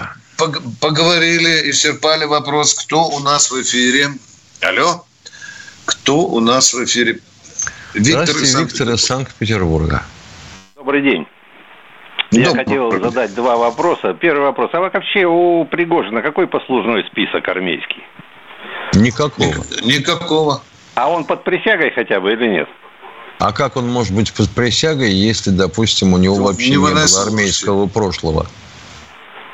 поговорили, 0.80 1.70
исчерпали 1.70 2.26
вопрос, 2.26 2.74
кто 2.74 3.08
у 3.08 3.18
нас 3.20 3.50
в 3.50 3.62
эфире. 3.62 4.08
Алло? 4.60 5.04
Кто 5.86 6.18
у 6.18 6.40
нас 6.40 6.74
в 6.74 6.84
эфире? 6.84 7.20
Виктор 7.94 8.26
Здравствуйте, 8.26 8.58
Виктор 8.58 8.90
из 8.90 9.04
Санкт-Петербурга. 9.06 10.02
Добрый 10.76 11.02
день. 11.02 11.26
Я 12.30 12.46
Добрый. 12.46 12.64
хотел 12.64 12.90
задать 13.02 13.34
два 13.34 13.56
вопроса. 13.56 14.12
Первый 14.14 14.42
вопрос. 14.42 14.70
А 14.74 14.80
вообще 14.80 15.24
у 15.24 15.64
Пригожина 15.64 16.20
какой 16.20 16.46
послужной 16.46 17.04
список 17.10 17.48
армейский? 17.48 18.02
Никакого. 18.94 19.64
Никакого. 19.82 20.62
А 20.94 21.08
он 21.08 21.24
под 21.24 21.44
присягой 21.44 21.90
хотя 21.92 22.20
бы 22.20 22.32
или 22.32 22.48
нет? 22.48 22.68
А 23.38 23.52
как 23.52 23.76
он 23.76 23.88
может 23.88 24.14
быть 24.14 24.32
под 24.32 24.48
присягой, 24.50 25.12
если, 25.12 25.50
допустим, 25.50 26.14
у 26.14 26.18
него 26.18 26.36
вообще 26.36 26.70
не, 26.70 26.76
не 26.76 26.78
было 26.78 27.04
армейского 27.26 27.86
прошлого? 27.86 28.46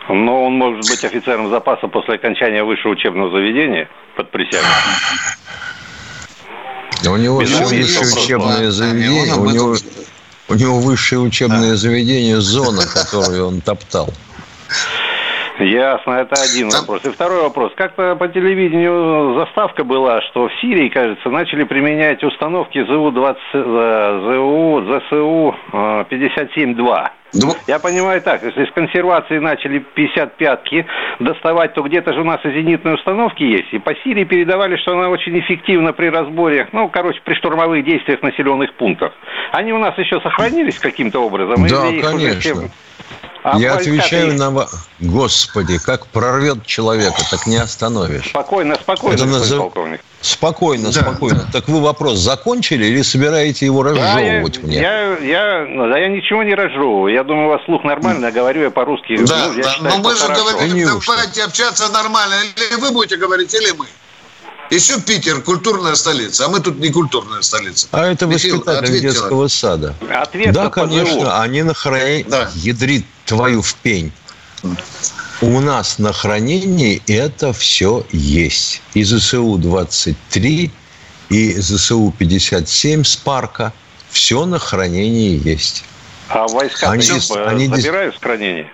Но 0.08 0.44
он 0.46 0.54
может 0.54 0.88
быть 0.88 1.04
офицером 1.04 1.50
запаса 1.50 1.88
после 1.88 2.14
окончания 2.14 2.64
высшего 2.64 2.92
учебного 2.92 3.30
заведения 3.30 3.88
под 4.16 4.30
присягой. 4.30 4.66
У 7.06 7.16
него 7.16 7.36
высшее 7.36 7.84
учебное 7.84 8.70
заведение, 8.70 9.34
у 9.34 9.50
него, 9.50 9.76
у 10.48 10.54
него 10.54 10.80
высшее 10.80 11.20
учебное 11.20 11.76
заведение, 11.76 12.40
зона, 12.40 12.82
которую 12.86 13.46
он 13.46 13.60
топтал. 13.60 14.12
Ясно, 15.60 16.12
это 16.12 16.40
один 16.40 16.70
вопрос. 16.70 17.04
И 17.04 17.10
второй 17.10 17.42
вопрос. 17.42 17.72
Как-то 17.76 18.16
по 18.16 18.28
телевидению 18.28 19.34
заставка 19.38 19.84
была, 19.84 20.22
что 20.22 20.48
в 20.48 20.52
Сирии, 20.60 20.88
кажется, 20.88 21.28
начали 21.28 21.64
применять 21.64 22.24
установки 22.24 22.82
ЗУ-20, 22.82 23.36
ЗУ, 24.24 24.82
ЗСУ 24.86 25.54
57-2. 25.72 27.10
Я 27.68 27.78
понимаю 27.78 28.20
так, 28.22 28.42
если 28.42 28.64
с 28.64 28.72
консервации 28.72 29.38
начали 29.38 29.84
55-ки 29.94 30.86
доставать, 31.20 31.74
то 31.74 31.82
где-то 31.82 32.12
же 32.12 32.22
у 32.22 32.24
нас 32.24 32.44
и 32.44 32.50
зенитные 32.50 32.94
установки 32.96 33.44
есть. 33.44 33.72
И 33.72 33.78
по 33.78 33.94
Сирии 34.02 34.24
передавали, 34.24 34.76
что 34.76 34.98
она 34.98 35.08
очень 35.08 35.38
эффективна 35.38 35.92
при 35.92 36.08
разборе, 36.08 36.68
ну, 36.72 36.88
короче, 36.88 37.20
при 37.24 37.34
штурмовых 37.34 37.84
действиях 37.84 38.22
населенных 38.22 38.74
пунктов. 38.74 39.12
Они 39.52 39.72
у 39.72 39.78
нас 39.78 39.96
еще 39.96 40.20
сохранились 40.20 40.78
каким-то 40.78 41.20
образом? 41.20 41.66
Да, 41.68 41.82
конечно. 42.02 42.16
Уже 42.16 42.70
а 43.42 43.58
Я 43.58 43.74
отвечаю 43.74 44.34
на... 44.34 44.66
Господи, 45.00 45.78
как 45.78 46.06
прорвет 46.08 46.66
человека, 46.66 47.22
так 47.30 47.46
не 47.46 47.56
остановишь. 47.56 48.28
Спокойно, 48.28 48.74
спокойно, 48.74 49.14
Это 49.14 49.26
назов... 49.26 49.58
полковник. 49.58 50.00
Спокойно, 50.20 50.92
да. 50.92 51.00
спокойно. 51.00 51.48
Так 51.50 51.68
вы 51.68 51.80
вопрос 51.80 52.18
закончили 52.18 52.84
или 52.84 53.00
собираете 53.00 53.64
его 53.64 53.82
разжевывать 53.82 54.60
да, 54.60 54.66
мне? 54.66 54.76
Я, 54.76 55.16
я, 55.18 55.66
да, 55.66 55.98
я 55.98 56.08
ничего 56.08 56.42
не 56.42 56.54
разжевываю. 56.54 57.14
Я 57.14 57.24
думаю, 57.24 57.46
у 57.46 57.50
вас 57.50 57.64
слух 57.64 57.84
нормально, 57.84 58.30
говорю 58.30 58.62
я 58.62 58.70
по-русски. 58.70 59.16
Да, 59.24 59.48
ну, 59.48 59.62
да. 59.62 59.70
Считаю, 59.70 59.96
но 59.96 59.98
мы 59.98 60.14
же 60.14 60.20
хорошо. 60.20 60.44
говорим, 60.44 61.00
давайте 61.06 61.42
общаться 61.42 61.88
нормально. 61.90 62.34
Или 62.56 62.80
вы 62.80 62.90
будете 62.92 63.16
говорить, 63.16 63.54
или 63.54 63.72
мы. 63.72 63.86
Еще 64.70 65.00
Питер 65.00 65.42
культурная 65.42 65.96
столица, 65.96 66.46
а 66.46 66.48
мы 66.48 66.60
тут 66.60 66.78
не 66.78 66.90
культурная 66.90 67.42
столица. 67.42 67.88
А 67.90 68.06
это 68.06 68.28
воспитатель 68.28 69.00
детского 69.00 69.48
сада. 69.48 69.94
Ответ 70.08 70.52
да, 70.52 70.70
конечно, 70.70 71.42
они 71.42 71.62
на 71.62 71.74
хранении 71.74 72.24
да. 72.28 72.48
ядрит 72.54 73.04
твою 73.30 73.62
в 73.62 73.74
пень. 73.76 74.12
У 75.40 75.60
нас 75.60 76.00
на 76.00 76.12
хранении 76.12 77.00
это 77.06 77.52
все 77.52 78.04
есть. 78.10 78.82
И 78.94 79.04
ЗСУ-23, 79.04 80.70
и 81.28 81.54
ЗСУ-57 81.56 83.04
с 83.04 83.16
парка. 83.16 83.72
Все 84.10 84.44
на 84.46 84.58
хранении 84.58 85.40
есть. 85.48 85.84
А 86.28 86.48
войска 86.48 86.90
они, 86.90 87.08
они 87.46 87.68
забирают 87.68 88.16
в 88.16 88.20
хранение? 88.20 88.68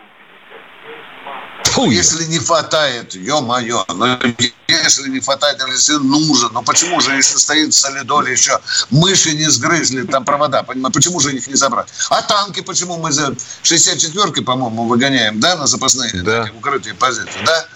Фу, 1.76 1.90
если 1.90 2.24
не 2.24 2.38
хватает, 2.38 3.14
ё-моё, 3.14 3.84
но 3.88 4.18
если 4.66 5.10
не 5.10 5.20
хватает, 5.20 5.60
если 5.68 5.96
нужен, 5.96 6.48
но 6.54 6.62
почему 6.62 7.02
же, 7.02 7.10
если 7.14 7.36
стоит 7.36 7.74
солидоль 7.74 8.30
еще, 8.30 8.58
мыши 8.88 9.32
не 9.32 9.50
сгрызли, 9.50 10.06
там 10.06 10.24
провода, 10.24 10.62
понимаете, 10.62 10.94
почему 10.94 11.20
же 11.20 11.36
их 11.36 11.46
не 11.46 11.54
забрать? 11.54 11.88
А 12.08 12.22
танки 12.22 12.62
почему 12.62 12.96
мы 12.96 13.12
за 13.12 13.36
64-ки, 13.62 14.40
по-моему, 14.40 14.86
выгоняем, 14.86 15.38
да, 15.38 15.54
на 15.56 15.66
запасные 15.66 16.22
да. 16.22 16.44
такие 16.44 16.58
укрытие 16.58 16.94
позиции, 16.94 17.44
да? 17.44 17.66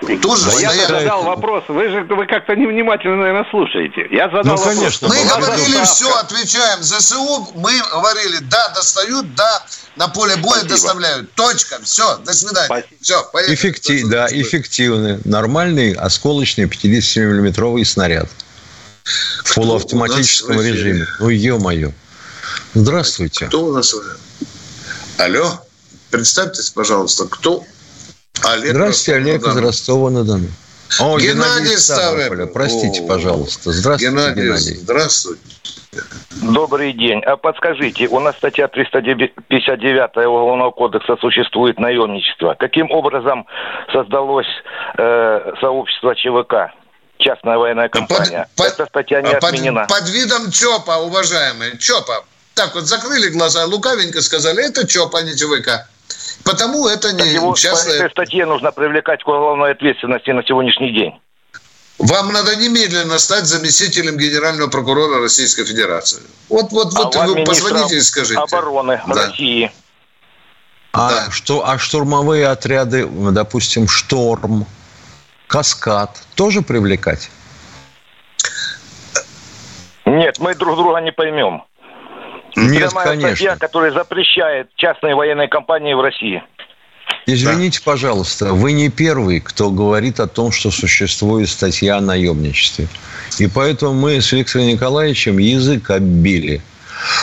Тоже 0.00 0.50
да 0.50 0.60
я 0.60 0.86
задал 0.86 1.24
вопрос. 1.24 1.64
Вы 1.68 1.88
же 1.88 2.02
вы 2.04 2.26
как-то 2.26 2.54
невнимательно, 2.54 3.16
наверное, 3.16 3.46
слушаете. 3.50 4.06
Я 4.10 4.28
задал 4.28 4.56
ну, 4.56 4.62
конечно, 4.62 5.08
вопрос. 5.08 5.24
Мы 5.24 5.40
говорили 5.40 5.84
все, 5.84 6.14
отвечаем. 6.16 6.82
ЗСУ 6.82 7.48
мы 7.54 7.72
говорили, 7.90 8.38
да, 8.42 8.68
достают, 8.74 9.34
да, 9.34 9.62
на 9.96 10.08
поле 10.08 10.36
боя 10.36 10.58
Спасибо. 10.58 10.68
доставляют. 10.68 11.32
Точка. 11.32 11.78
Все, 11.82 12.18
до 12.18 12.34
свидания. 12.34 12.66
Спасибо. 12.66 12.96
Все, 13.00 13.24
поехали. 13.32 13.54
Эффектив, 13.54 14.08
да, 14.08 14.26
эффективный, 14.30 15.18
нормальный 15.24 15.92
осколочный 15.92 16.64
57-миллиметровый 16.64 17.84
снаряд. 17.84 18.28
В 19.44 19.54
полуавтоматическом 19.54 20.60
режиме. 20.60 21.06
Ну, 21.20 21.28
ё-моё. 21.28 21.92
Здравствуйте. 22.74 23.46
Кто 23.46 23.66
у 23.66 23.72
нас? 23.72 23.94
Алло, 25.18 25.64
представьтесь, 26.10 26.70
пожалуйста, 26.70 27.26
кто 27.26 27.64
Олег 28.44 28.70
Здравствуйте, 28.70 29.18
Олег 29.18 29.46
из 29.46 29.56
Ростова-на-Дону. 29.56 30.48
О, 31.00 31.18
Геннадий, 31.18 31.32
Геннадий 31.32 31.78
Ставрополя. 31.78 32.46
Простите, 32.46 33.02
О, 33.02 33.06
пожалуйста. 33.06 33.72
Здравствуйте, 33.72 34.12
Геннадий. 34.12 34.42
Геннадий. 34.44 34.74
Здравствуйте. 34.76 35.40
Добрый 36.42 36.92
день. 36.92 37.22
А 37.24 37.36
подскажите, 37.36 38.06
у 38.08 38.20
нас 38.20 38.36
статья 38.36 38.68
359 38.68 40.16
Уголовного 40.26 40.70
кодекса 40.70 41.16
существует 41.20 41.78
наемничество. 41.78 42.54
Каким 42.58 42.90
образом 42.90 43.46
создалось 43.92 44.46
э, 44.98 45.52
сообщество 45.60 46.14
ЧВК? 46.14 46.72
Частная 47.18 47.56
военная 47.56 47.88
компания. 47.88 48.46
Под, 48.56 48.66
Эта 48.66 48.86
статья 48.86 49.22
не 49.22 49.32
под, 49.32 49.44
отменена. 49.44 49.86
Под 49.86 50.08
видом 50.10 50.50
ЧОПа, 50.50 50.98
уважаемые. 50.98 51.78
ЧОПа. 51.78 52.24
Так 52.54 52.74
вот, 52.74 52.84
закрыли 52.84 53.28
глаза, 53.28 53.64
лукавенько 53.64 54.20
сказали, 54.22 54.68
это 54.68 54.86
ЧОП, 54.86 55.14
а 55.14 55.22
не 55.22 55.34
ЧВК. 55.34 55.86
Потому 56.46 56.86
это 56.86 57.12
не 57.12 57.28
его 57.28 57.54
частное... 57.54 57.98
По 57.98 58.04
этой 58.04 58.10
статье 58.12 58.46
нужно 58.46 58.70
привлекать 58.70 59.22
к 59.24 59.28
уголовной 59.28 59.72
ответственности 59.72 60.30
на 60.30 60.44
сегодняшний 60.44 60.92
день. 60.92 61.12
Вам 61.98 62.32
надо 62.32 62.54
немедленно 62.54 63.18
стать 63.18 63.46
заместителем 63.46 64.16
генерального 64.16 64.70
прокурора 64.70 65.20
Российской 65.20 65.64
Федерации. 65.64 66.22
Вот, 66.48 66.70
вот, 66.70 66.94
а 66.94 67.04
вот 67.04 67.16
вы 67.16 67.44
позвоните 67.44 67.96
и 67.96 68.00
скажите. 68.00 68.38
обороны 68.38 69.00
да. 69.08 69.26
России. 69.26 69.72
А, 70.92 71.10
да. 71.10 71.30
что, 71.30 71.68
а 71.68 71.78
штурмовые 71.78 72.46
отряды, 72.46 73.06
допустим, 73.06 73.88
«Шторм», 73.88 74.66
«Каскад» 75.48 76.16
тоже 76.36 76.62
привлекать? 76.62 77.30
Нет, 80.04 80.38
мы 80.38 80.54
друг 80.54 80.76
друга 80.76 81.00
не 81.00 81.10
поймем. 81.10 81.64
Нет, 82.56 82.88
Прямая 82.88 83.06
конечно. 83.06 83.36
статья, 83.36 83.56
которая 83.56 83.92
запрещает 83.92 84.68
частные 84.76 85.14
военные 85.14 85.48
компании 85.48 85.92
в 85.92 86.00
России. 86.00 86.42
Извините, 87.26 87.80
да. 87.84 87.90
пожалуйста, 87.90 88.54
вы 88.54 88.72
не 88.72 88.88
первый, 88.88 89.40
кто 89.40 89.70
говорит 89.70 90.20
о 90.20 90.26
том, 90.26 90.52
что 90.52 90.70
существует 90.70 91.50
статья 91.50 91.98
о 91.98 92.00
наемничестве. 92.00 92.88
И 93.38 93.46
поэтому 93.46 93.92
мы 93.92 94.20
с 94.22 94.32
Виктором 94.32 94.68
Николаевичем 94.68 95.38
язык 95.38 95.90
оббили, 95.90 96.62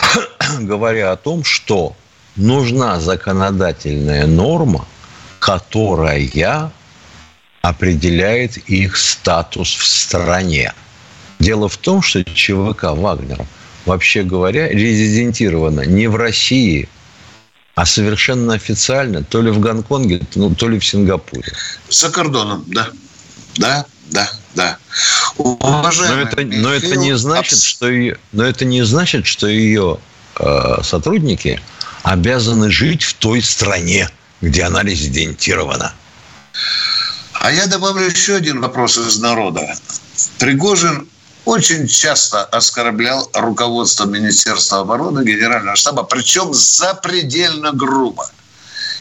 говоря 0.60 1.12
о 1.12 1.16
том, 1.16 1.42
что 1.42 1.96
нужна 2.36 3.00
законодательная 3.00 4.26
норма, 4.26 4.86
которая 5.40 6.70
определяет 7.62 8.56
их 8.68 8.96
статус 8.96 9.74
в 9.74 9.84
стране. 9.86 10.72
Дело 11.40 11.68
в 11.68 11.76
том, 11.76 12.02
что 12.02 12.22
ЧВК 12.22 12.84
Вагнера– 12.92 13.44
вообще 13.86 14.22
говоря, 14.22 14.68
резидентирована 14.68 15.82
не 15.82 16.06
в 16.06 16.16
России, 16.16 16.88
а 17.74 17.86
совершенно 17.86 18.54
официально, 18.54 19.22
то 19.22 19.42
ли 19.42 19.50
в 19.50 19.60
Гонконге, 19.60 20.22
ну, 20.34 20.54
то 20.54 20.68
ли 20.68 20.78
в 20.78 20.84
Сингапуре. 20.84 21.52
За 21.88 22.10
кордоном, 22.10 22.64
да. 22.68 22.88
Да, 23.56 23.86
да, 24.10 24.30
да. 24.54 24.78
Уважаемый 25.36 26.24
но 26.24 26.30
это, 26.30 26.42
но 26.44 26.72
это 26.72 26.96
не 26.96 27.16
значит, 27.16 27.62
что 27.62 27.88
ее, 27.88 28.18
но 28.32 28.44
это 28.44 28.64
не 28.64 28.82
значит, 28.84 29.26
что 29.26 29.46
ее 29.46 29.98
э, 30.38 30.76
сотрудники 30.82 31.60
обязаны 32.02 32.70
жить 32.70 33.02
в 33.02 33.14
той 33.14 33.42
стране, 33.42 34.08
где 34.40 34.64
она 34.64 34.82
резидентирована. 34.82 35.92
А 37.34 37.52
я 37.52 37.66
добавлю 37.66 38.06
еще 38.06 38.36
один 38.36 38.60
вопрос 38.60 38.98
из 38.98 39.18
народа. 39.18 39.74
Пригожин 40.38 41.08
очень 41.44 41.86
часто 41.86 42.44
оскорблял 42.44 43.28
руководство 43.34 44.06
Министерства 44.06 44.80
обороны, 44.80 45.24
Генерального 45.24 45.76
штаба, 45.76 46.02
причем 46.02 46.52
запредельно 46.54 47.72
грубо. 47.72 48.30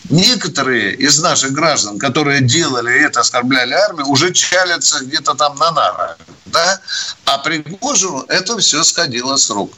Некоторые 0.09 0.93
из 0.95 1.19
наших 1.19 1.53
граждан, 1.53 1.97
которые 1.97 2.41
делали 2.41 3.05
это, 3.05 3.21
оскорбляли 3.21 3.73
армию, 3.73 4.07
уже 4.07 4.33
чалятся 4.33 4.99
где-то 5.05 5.33
там 5.33 5.55
на 5.57 5.71
нарах. 5.71 6.17
Да? 6.45 6.79
А 7.25 7.37
Пригожину 7.37 8.25
это 8.27 8.57
все 8.57 8.83
сходило 8.83 9.37
с 9.37 9.49
рук. 9.49 9.73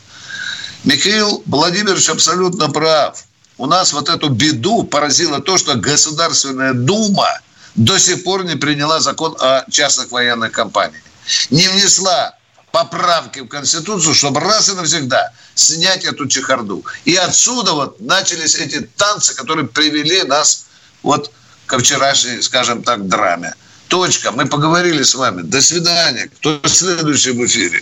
Михаил 0.83 1.43
Владимирович 1.45 2.09
абсолютно 2.09 2.69
прав. 2.69 3.23
У 3.57 3.67
нас 3.67 3.93
вот 3.93 4.09
эту 4.09 4.29
беду 4.29 4.83
поразило 4.83 5.41
то, 5.41 5.57
что 5.57 5.75
Государственная 5.75 6.73
Дума 6.73 7.29
до 7.75 7.97
сих 7.99 8.23
пор 8.23 8.43
не 8.45 8.55
приняла 8.55 8.99
закон 8.99 9.35
о 9.39 9.63
частных 9.69 10.11
военных 10.11 10.51
компаниях. 10.51 11.03
Не 11.49 11.67
внесла 11.69 12.34
поправки 12.75 13.39
в 13.39 13.47
Конституцию, 13.47 14.13
чтобы 14.13 14.41
раз 14.41 14.69
и 14.69 14.75
навсегда 14.75 15.31
снять 15.53 16.03
эту 16.03 16.27
чехарду. 16.27 16.83
И 17.05 17.15
отсюда 17.15 17.71
вот 17.71 18.01
начались 18.01 18.55
эти 18.55 18.81
танцы, 18.81 19.33
которые 19.33 19.65
привели 19.65 20.23
нас 20.23 20.67
вот 21.01 21.31
ко 21.67 21.79
вчерашней, 21.79 22.41
скажем 22.41 22.83
так, 22.83 23.07
драме. 23.07 23.53
Точка. 23.87 24.33
Мы 24.33 24.45
поговорили 24.45 25.03
с 25.03 25.15
вами. 25.15 25.41
До 25.43 25.61
свидания. 25.61 26.27
Кто 26.35 26.59
следующий 26.67 27.31
в 27.31 27.45
эфире? 27.45 27.81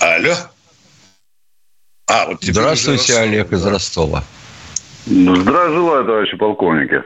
Алло. 0.00 0.34
А, 2.08 2.26
вот 2.26 2.42
Здравствуйте, 2.42 3.16
Олег 3.20 3.52
из 3.52 3.64
Ростова. 3.64 4.22
Здравия 5.06 5.74
желаю, 5.74 6.04
товарищи 6.04 6.36
полковники. 6.36 7.02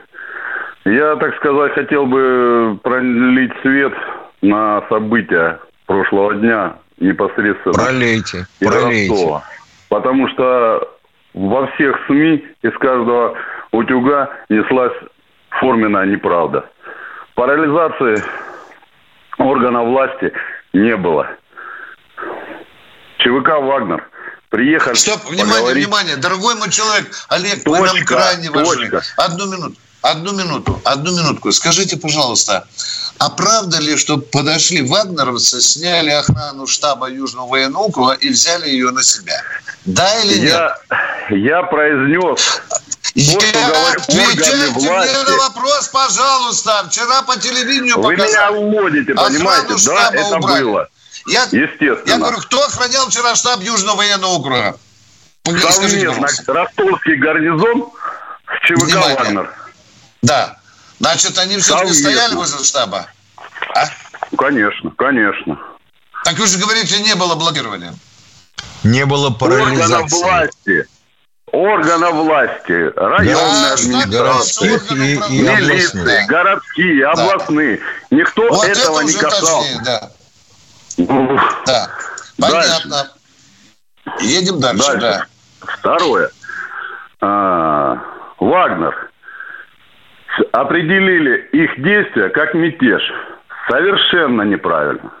Я, 0.83 1.15
так 1.15 1.33
сказать, 1.37 1.73
хотел 1.75 2.05
бы 2.07 2.77
пролить 2.83 3.53
свет 3.61 3.93
на 4.41 4.85
события 4.89 5.59
прошлого 5.85 6.35
дня 6.35 6.75
непосредственно. 6.99 7.73
Пролейте, 7.73 8.47
пролейте. 8.59 9.11
Ростова. 9.11 9.43
Потому 9.89 10.27
что 10.29 10.97
во 11.33 11.67
всех 11.67 11.97
СМИ 12.07 12.43
из 12.61 12.73
каждого 12.77 13.37
утюга 13.71 14.29
неслась 14.49 14.93
форменная 15.49 16.05
неправда. 16.05 16.65
Парализации 17.35 18.23
органов 19.37 19.87
власти 19.87 20.31
не 20.73 20.95
было. 20.95 21.27
ЧВК 23.17 23.59
«Вагнер» 23.61 24.07
приехали... 24.49 24.93
Стоп, 24.95 25.25
внимание, 25.25 25.53
поговорить. 25.53 25.85
внимание, 25.85 26.15
дорогой 26.17 26.55
мой 26.55 26.69
человек, 26.69 27.07
Олег, 27.29 27.63
точка, 27.63 27.81
вы 27.81 27.87
нам 27.87 28.05
крайне 28.05 28.51
важны. 28.51 28.89
Точка. 28.89 29.01
Одну 29.17 29.45
минуту. 29.51 29.75
Одну 30.05 30.33
минуту, 30.33 30.79
одну 30.83 31.17
минутку. 31.17 31.51
Скажите, 31.51 31.97
пожалуйста, 31.97 32.67
а 33.17 33.31
правда 33.31 33.79
ли, 33.79 33.97
что 33.97 34.17
подошли 34.17 34.83
вагнеровцы, 34.83 35.61
сняли 35.61 36.11
охрану 36.11 36.67
штаба 36.67 37.09
Южного 37.09 37.47
военного 37.47 37.85
округа 37.85 38.13
и 38.13 38.29
взяли 38.29 38.69
ее 38.69 38.91
на 38.91 39.01
себя? 39.01 39.41
Да 39.85 40.07
или 40.21 40.41
нет? 40.41 40.61
Я, 41.31 41.63
произнес 41.63 42.61
я 43.15 43.37
отвечайте 43.93 44.55
мне 44.67 45.23
на 45.23 45.37
вопрос, 45.37 45.87
пожалуйста. 45.87 46.85
Вчера 46.87 47.23
по 47.23 47.35
телевидению 47.39 47.95
Вы 47.95 48.15
показали. 48.15 48.29
меня 48.29 48.51
уводите, 48.51 49.13
понимаете? 49.15 49.73
Да, 49.87 50.11
это 50.13 50.37
убрали. 50.37 50.63
было. 50.63 50.87
Я, 51.25 51.43
Естественно. 51.45 52.03
Я 52.05 52.17
говорю, 52.17 52.37
кто 52.41 52.63
охранял 52.63 53.09
вчера 53.09 53.33
штаб 53.33 53.59
Южного 53.61 53.97
военного 53.97 54.33
округа? 54.33 54.77
Совместно. 55.45 56.27
Ростовский 56.45 57.15
гарнизон 57.15 57.89
с 58.45 58.67
ЧВК. 58.67 58.95
«Вагнер». 59.17 59.64
Да. 60.25 60.57
Значит, 60.99 61.37
они 61.37 61.57
все-таки 61.57 61.93
стояли 61.93 62.33
возле 62.33 62.63
штаба? 62.63 63.07
А? 63.75 63.85
Конечно, 64.37 64.91
конечно. 64.97 65.59
Так 66.23 66.37
вы 66.39 66.47
же 66.47 66.57
говорите, 66.57 66.99
не 67.01 67.15
было 67.15 67.35
блокирования. 67.35 67.93
Не 68.83 69.05
было 69.05 69.29
парализации. 69.29 69.93
Органов 69.93 70.11
власти. 70.11 70.87
Органов 71.51 72.13
власти. 72.15 72.93
Районная 72.95 73.69
да, 73.69 73.73
администрация. 73.73 74.79
И, 74.91 75.13
и 75.13 75.41
милиции, 75.41 75.99
областные. 75.99 76.25
городские, 76.27 77.05
да. 77.05 77.11
областные. 77.11 77.79
Никто 78.09 78.49
вот 78.49 78.65
этого 78.65 79.01
это 79.01 79.07
не 79.07 79.13
касался. 79.13 79.81
да. 79.85 80.11
да. 81.65 81.91
Понятно. 82.39 82.89
Дальше. 84.05 84.25
Едем 84.25 84.59
дальше, 84.59 84.87
дальше. 84.87 84.99
да. 84.99 85.25
Второе. 85.59 86.31
А, 87.21 87.97
Вагнер 88.39 89.11
определили 90.51 91.47
их 91.51 91.81
действия 91.81 92.29
как 92.29 92.53
мятеж. 92.53 93.01
Совершенно 93.69 94.43
неправильно. 94.43 95.11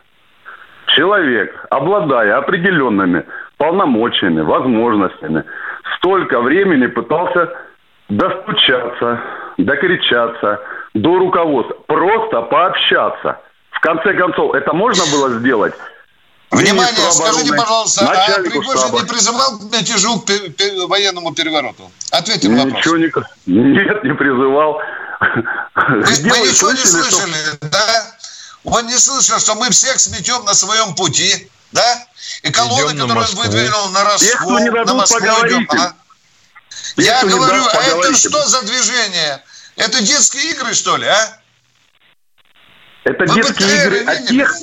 Человек, 0.95 1.65
обладая 1.71 2.37
определенными 2.37 3.25
полномочиями, 3.57 4.41
возможностями, 4.41 5.43
столько 5.97 6.41
времени 6.41 6.87
пытался 6.87 7.51
достучаться, 8.09 9.19
докричаться 9.57 10.61
до 10.93 11.17
руководства, 11.17 11.75
просто 11.87 12.41
пообщаться. 12.43 13.41
В 13.71 13.79
конце 13.79 14.13
концов, 14.13 14.53
это 14.53 14.73
можно 14.73 15.03
было 15.11 15.29
сделать 15.39 15.73
Внимание, 16.51 17.11
скажите, 17.11 17.53
пожалуйста, 17.53 18.05
а 18.05 18.41
Пригожин 18.41 18.93
не 18.93 19.07
призывал 19.07 19.59
к 19.59 19.63
мятежу, 19.73 20.21
к 20.21 20.87
военному 20.87 21.33
перевороту? 21.33 21.91
Ответьте 22.11 22.49
на 22.49 22.63
вопрос. 22.63 22.77
Ничего 22.77 22.97
не... 22.97 23.11
Нет, 23.45 24.03
не 24.03 24.13
призывал. 24.13 24.79
Вы, 25.19 26.01
вы 26.03 26.39
ничего 26.47 26.71
не 26.71 26.85
слышали, 26.85 27.33
что... 27.33 27.67
да? 27.69 28.15
Он 28.63 28.87
не 28.87 28.97
слышал, 28.97 29.39
что 29.39 29.55
мы 29.55 29.69
всех 29.69 29.99
сметем 29.99 30.43
на 30.45 30.53
своем 30.53 30.95
пути, 30.95 31.49
да? 31.71 32.07
И 32.41 32.51
колонны, 32.51 32.91
Идем 32.91 33.07
которые 33.07 33.27
он 33.27 33.35
выдвинул 33.35 33.89
на 33.89 34.03
Москву, 34.03 34.59
на 34.59 34.93
Москву 34.93 35.19
идем. 35.19 35.67
А? 35.71 35.93
Я 36.97 37.23
говорю, 37.23 37.63
а 37.71 37.83
это 37.83 38.15
что 38.15 38.45
за 38.47 38.61
движение? 38.63 39.43
Это 39.75 40.01
детские 40.01 40.51
игры, 40.51 40.73
что 40.73 40.97
ли, 40.97 41.05
а? 41.07 41.39
Это 43.03 43.25
Вы 43.25 43.35
детские 43.35 43.75
игры 43.77 44.05
от 44.05 44.27
тех, 44.27 44.55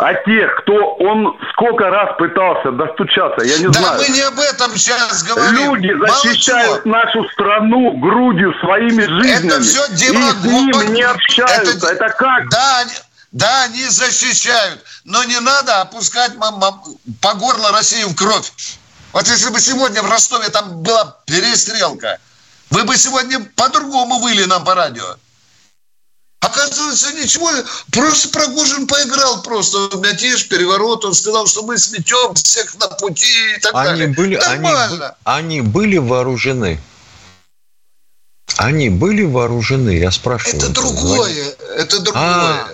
а 0.00 0.14
тех, 0.14 0.56
кто 0.62 0.94
он 0.94 1.38
сколько 1.52 1.90
раз 1.90 2.16
пытался 2.16 2.70
достучаться, 2.72 3.44
я 3.44 3.58
не 3.58 3.66
да 3.66 3.80
знаю. 3.80 3.98
Да 3.98 4.06
мы 4.08 4.16
не 4.16 4.22
об 4.22 4.38
этом 4.38 4.76
сейчас 4.76 5.22
говорим. 5.22 5.74
Люди 5.74 5.92
защищают 5.94 6.86
Мало 6.86 7.04
нашу 7.04 7.28
страну 7.30 7.92
грудью 7.98 8.54
своими 8.60 9.02
жизнями. 9.02 9.48
Это 9.48 9.60
все 9.60 9.82
демагог... 9.90 10.44
И 10.44 10.48
с 10.48 10.52
ним 10.52 10.94
не 10.94 11.02
общаются. 11.02 11.76
Это, 11.76 11.86
это 11.88 12.08
как? 12.16 12.48
Да, 12.48 12.84
да, 13.32 13.64
они 13.64 13.84
защищают. 13.84 14.80
Но 15.04 15.22
не 15.24 15.38
надо 15.38 15.82
опускать 15.82 16.32
по 17.20 17.34
горло 17.34 17.70
Россию 17.72 18.08
в 18.08 18.16
кровь. 18.16 18.50
Вот 19.12 19.28
если 19.28 19.50
бы 19.50 19.60
сегодня 19.60 20.02
в 20.02 20.10
Ростове 20.10 20.48
там 20.48 20.82
была 20.82 21.16
перестрелка, 21.26 22.18
вы 22.70 22.84
бы 22.84 22.96
сегодня 22.96 23.40
по-другому 23.54 24.20
выли 24.20 24.44
нам 24.44 24.64
по 24.64 24.74
радио. 24.74 25.16
Оказывается, 26.40 27.12
ничего, 27.12 27.50
просто 27.92 28.30
Прогожин 28.30 28.86
поиграл 28.86 29.42
просто 29.42 29.96
в 29.96 30.00
мятеж, 30.00 30.48
переворот. 30.48 31.04
Он 31.04 31.14
сказал, 31.14 31.46
что 31.46 31.62
мы 31.62 31.76
сметем 31.78 32.34
всех 32.34 32.74
на 32.76 32.88
пути 32.88 33.56
и 33.56 33.60
так 33.60 33.74
они 33.74 33.84
далее. 33.84 34.08
Были, 34.08 34.36
Нормально. 34.36 35.16
Они, 35.24 35.58
они 35.58 35.60
были 35.60 35.98
вооружены. 35.98 36.80
Они 38.56 38.88
были 38.88 39.22
вооружены, 39.22 39.90
я 39.90 40.10
спрашиваю. 40.10 40.56
Это 40.56 40.68
другое, 40.70 41.54
это 41.76 42.00
другое. 42.00 42.24
А. 42.24 42.68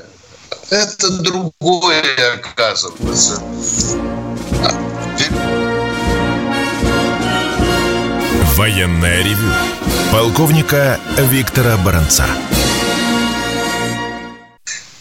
Это 0.71 1.11
другое, 1.11 2.35
оказывается. 2.35 3.41
Военная 8.57 9.23
ревю. 9.23 9.53
Полковника 10.11 10.99
Виктора 11.19 11.77
Баранца. 11.77 12.27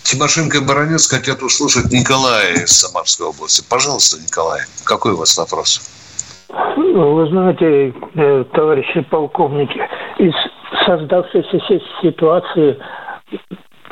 Тимошенко 0.06 0.58
и 0.58 0.66
Баранец 0.66 1.10
хотят 1.10 1.42
услышать 1.42 1.92
Николая 1.92 2.54
из 2.54 2.70
Самарской 2.78 3.28
области. 3.28 3.68
Пожалуйста, 3.68 4.22
Николай, 4.22 4.62
какой 4.86 5.14
у 5.14 5.18
вас 5.18 5.36
вопрос? 5.36 5.82
Вы 6.48 7.28
знаете, 7.28 7.92
э, 8.14 8.44
товарищи 8.54 9.02
полковники, 9.10 9.82
из 10.20 10.34
создавшейся 10.86 11.82
ситуации 12.04 12.78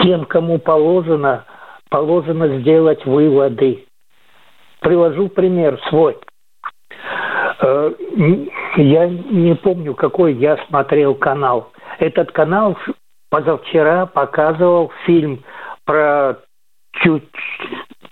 тем, 0.04 0.26
кому 0.26 0.60
положено, 0.60 1.46
положено 1.90 2.60
сделать 2.60 3.04
выводы. 3.06 3.86
Привожу 4.82 5.30
пример 5.30 5.82
свой. 5.90 6.16
Э, 7.60 7.92
я 8.78 9.08
не 9.08 9.56
помню, 9.56 9.96
какой 9.96 10.36
я 10.36 10.58
смотрел 10.68 11.16
канал. 11.16 11.72
Этот 11.98 12.32
канал 12.32 12.78
позавчера 13.32 14.06
показывал 14.06 14.92
фильм 15.08 15.44
про 15.86 16.36
тю, 17.02 17.22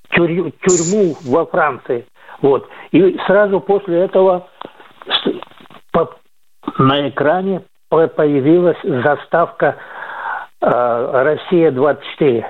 тюрь, 0.09 0.51
тюрьму 0.61 1.15
во 1.25 1.45
Франции. 1.45 2.05
Вот. 2.41 2.67
И 2.91 3.17
сразу 3.27 3.59
после 3.59 4.01
этого 4.01 4.47
на 6.77 7.09
экране 7.09 7.61
появилась 7.89 8.77
заставка 8.83 9.77
Россия-24, 10.61 12.45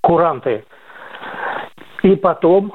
куранты. 0.00 0.64
И 2.02 2.16
потом 2.16 2.72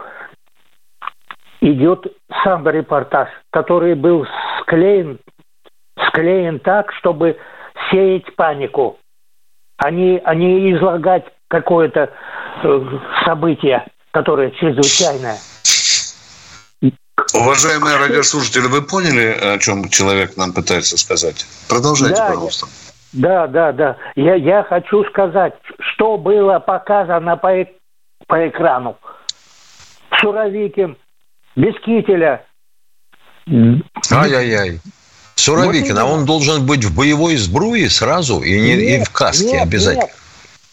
идет 1.60 2.08
сам 2.44 2.68
репортаж, 2.68 3.30
который 3.52 3.96
был 3.96 4.26
склеен, 4.62 5.20
склеен 6.08 6.60
так, 6.60 6.94
чтобы 6.94 7.38
сеять 7.90 8.36
панику, 8.36 8.98
а 9.78 9.92
не, 9.92 10.20
а 10.24 10.34
не 10.34 10.72
излагать 10.74 11.26
какое-то 11.48 12.10
э, 12.64 12.82
событие, 13.26 13.86
которое 14.12 14.52
чрезвычайное. 14.52 15.38
Уважаемые 17.34 17.98
радиослушатели, 17.98 18.68
вы 18.68 18.82
поняли, 18.82 19.38
о 19.42 19.58
чем 19.58 19.90
человек 19.90 20.38
нам 20.38 20.54
пытается 20.54 20.98
сказать? 20.98 21.46
Продолжайте, 21.68 22.18
да, 22.18 22.28
пожалуйста. 22.28 22.68
Да, 23.14 23.48
да, 23.48 23.72
да. 23.72 23.98
Я, 24.16 24.36
я 24.36 24.64
хочу 24.64 25.04
сказать, 25.06 25.54
что 25.80 26.18
было 26.18 26.60
показано 26.60 27.36
по, 27.38 27.66
по 28.28 28.48
экрану. 28.48 28.98
Суровикин, 30.20 30.98
без 31.56 31.74
кителя. 31.82 32.46
Ай-яй-яй. 33.48 34.80
Суровикин, 35.36 35.96
вот 35.96 36.02
а 36.02 36.06
он 36.06 36.26
должен 36.26 36.66
быть 36.66 36.84
в 36.84 36.96
боевой 36.96 37.38
сбруе 37.38 37.90
сразу 37.90 38.42
и, 38.42 38.60
не, 38.60 38.76
нет, 38.76 39.02
и 39.02 39.04
в 39.04 39.10
каске 39.12 39.54
нет, 39.54 39.64
обязательно. 39.64 40.04
Нет. 40.04 40.16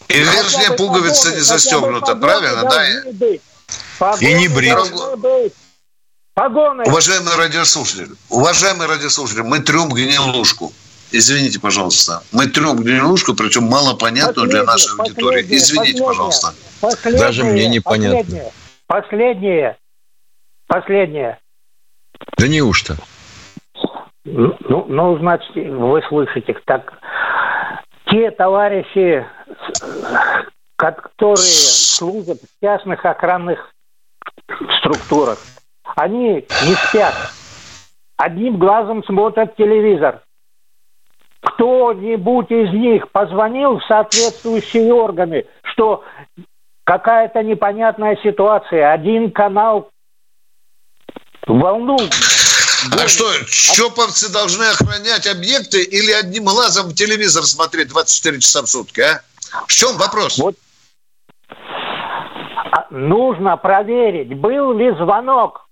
И 0.07 0.19
верхняя 0.19 0.71
пуговица 0.71 1.31
не 1.33 1.41
застегнута, 1.41 2.15
правильно, 2.15 2.63
да? 2.69 4.19
И 4.19 4.33
не 4.33 4.47
брит. 4.47 4.77
Погоны. 6.33 6.83
Уважаемые 6.83 7.37
радиослушатели, 7.37 8.09
уважаемые 8.29 8.89
радиослушатели, 8.89 9.41
мы 9.41 9.61
трем 9.61 9.87
гнилушку. 9.87 10.73
Извините, 11.11 11.61
пожалуйста. 11.61 12.23
Мы 12.33 12.47
трем 12.47 12.75
гнилушку, 12.75 13.33
причем 13.35 13.63
мало 13.63 13.95
понятную 13.95 14.49
для 14.49 14.63
нашей 14.63 14.91
аудитории. 14.99 15.45
Извините, 15.47 16.03
пожалуйста. 16.03 16.53
Даже 17.05 17.45
мне 17.45 17.69
непонятно. 17.69 18.51
Последнее. 18.85 19.77
Последнее. 20.67 21.39
Да 22.37 22.47
неужто? 22.47 22.97
Ну, 24.25 24.85
ну, 24.89 25.17
значит, 25.19 25.55
вы 25.55 26.01
слышите, 26.09 26.53
так 26.65 26.93
те 28.15 28.31
товарищи, 28.31 29.25
которые 30.77 31.37
служат 31.37 32.37
в 32.37 32.65
частных 32.65 33.05
охранных 33.05 33.73
структурах, 34.79 35.37
они 35.97 36.35
не 36.35 36.75
спят. 36.75 37.13
Одним 38.15 38.57
глазом 38.57 39.03
смотрят 39.03 39.57
телевизор. 39.57 40.21
Кто-нибудь 41.41 42.49
из 42.51 42.71
них 42.71 43.11
позвонил 43.11 43.79
в 43.79 43.83
соответствующие 43.83 44.93
органы, 44.93 45.45
что 45.63 46.05
какая-то 46.85 47.43
непонятная 47.43 48.15
ситуация, 48.23 48.93
один 48.93 49.29
канал 49.29 49.89
волну 51.45 51.97
а 52.91 53.07
что, 53.07 53.31
чоповцы 53.45 54.29
должны 54.29 54.63
охранять 54.63 55.27
объекты 55.27 55.83
или 55.83 56.11
одним 56.11 56.45
глазом 56.45 56.89
в 56.89 56.93
телевизор 56.93 57.45
смотреть 57.45 57.89
24 57.89 58.39
часа 58.39 58.61
в 58.61 58.67
сутки, 58.67 59.01
а? 59.01 59.21
В 59.67 59.73
чем 59.73 59.97
вопрос? 59.97 60.37
Вот. 60.37 60.55
А 61.49 62.87
нужно 62.89 63.57
проверить, 63.57 64.37
был 64.37 64.73
ли 64.73 64.91
звонок. 64.97 65.67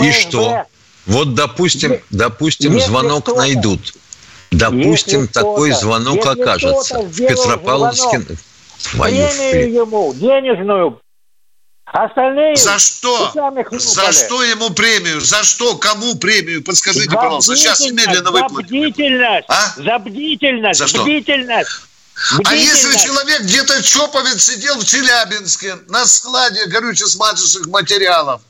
И 0.00 0.12
что? 0.12 0.64
Вот, 1.06 1.34
допустим, 1.34 2.00
допустим, 2.10 2.80
звонок 2.80 3.34
найдут. 3.36 3.94
Допустим, 4.50 5.28
такой 5.28 5.72
звонок 5.72 6.24
окажется 6.24 7.00
в 7.00 7.16
Петропавловске. 7.16 8.22
Твою 8.92 9.28
премию 9.28 9.72
ему, 9.82 10.14
денежную 10.14 11.00
Остальные 11.94 12.56
за 12.56 12.76
что? 12.80 13.32
За 13.78 14.12
что 14.12 14.42
ему 14.42 14.70
премию? 14.70 15.20
За 15.20 15.44
что? 15.44 15.76
Кому 15.76 16.16
премию? 16.16 16.64
Подскажите, 16.64 17.08
за 17.08 17.14
пожалуйста. 17.16 17.54
Сейчас 17.54 17.80
немедленно 17.82 18.32
выплатим. 18.32 18.56
За 18.56 18.62
бдительность. 18.62 19.46
А? 19.48 19.74
За 19.76 19.98
бдительность. 20.00 20.78
За 20.80 20.88
что? 20.88 21.04
Бдительность. 21.04 21.70
А 22.46 22.54
если 22.54 22.96
человек 22.98 23.42
где-то 23.42 23.80
чоповец 23.80 24.42
сидел 24.42 24.76
в 24.80 24.84
Челябинске 24.84 25.76
на 25.86 26.04
складе 26.04 26.66
горюче-смазочных 26.66 27.68
материалов, 27.68 28.40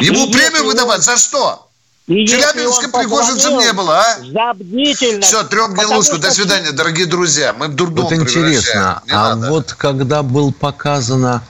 ему 0.00 0.26
и 0.26 0.32
премию 0.32 0.64
выдавать 0.64 1.02
за 1.02 1.18
что? 1.18 1.68
И 2.06 2.26
Челябинска 2.26 2.88
пригожинцем 2.88 3.58
не 3.58 3.74
было, 3.74 4.00
а? 4.00 4.18
За 4.20 4.54
бдительность. 4.54 5.28
Все, 5.28 5.44
трем 5.44 5.74
гнилушку. 5.74 6.16
До 6.16 6.30
свидания, 6.30 6.72
дорогие 6.72 7.06
друзья. 7.06 7.52
Мы 7.52 7.68
в 7.68 7.74
дурдом 7.74 8.04
Вот 8.04 8.12
интересно, 8.14 9.02
а 9.10 9.34
надо. 9.36 9.50
вот 9.50 9.74
когда 9.74 10.22
был 10.22 10.50
показано 10.50 11.42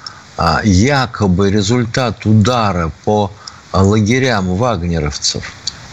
якобы 0.64 1.51
результат 1.51 2.24
удара 2.26 2.93
по 3.05 3.33
лагерям 3.72 4.55
вагнеровцев, 4.57 5.45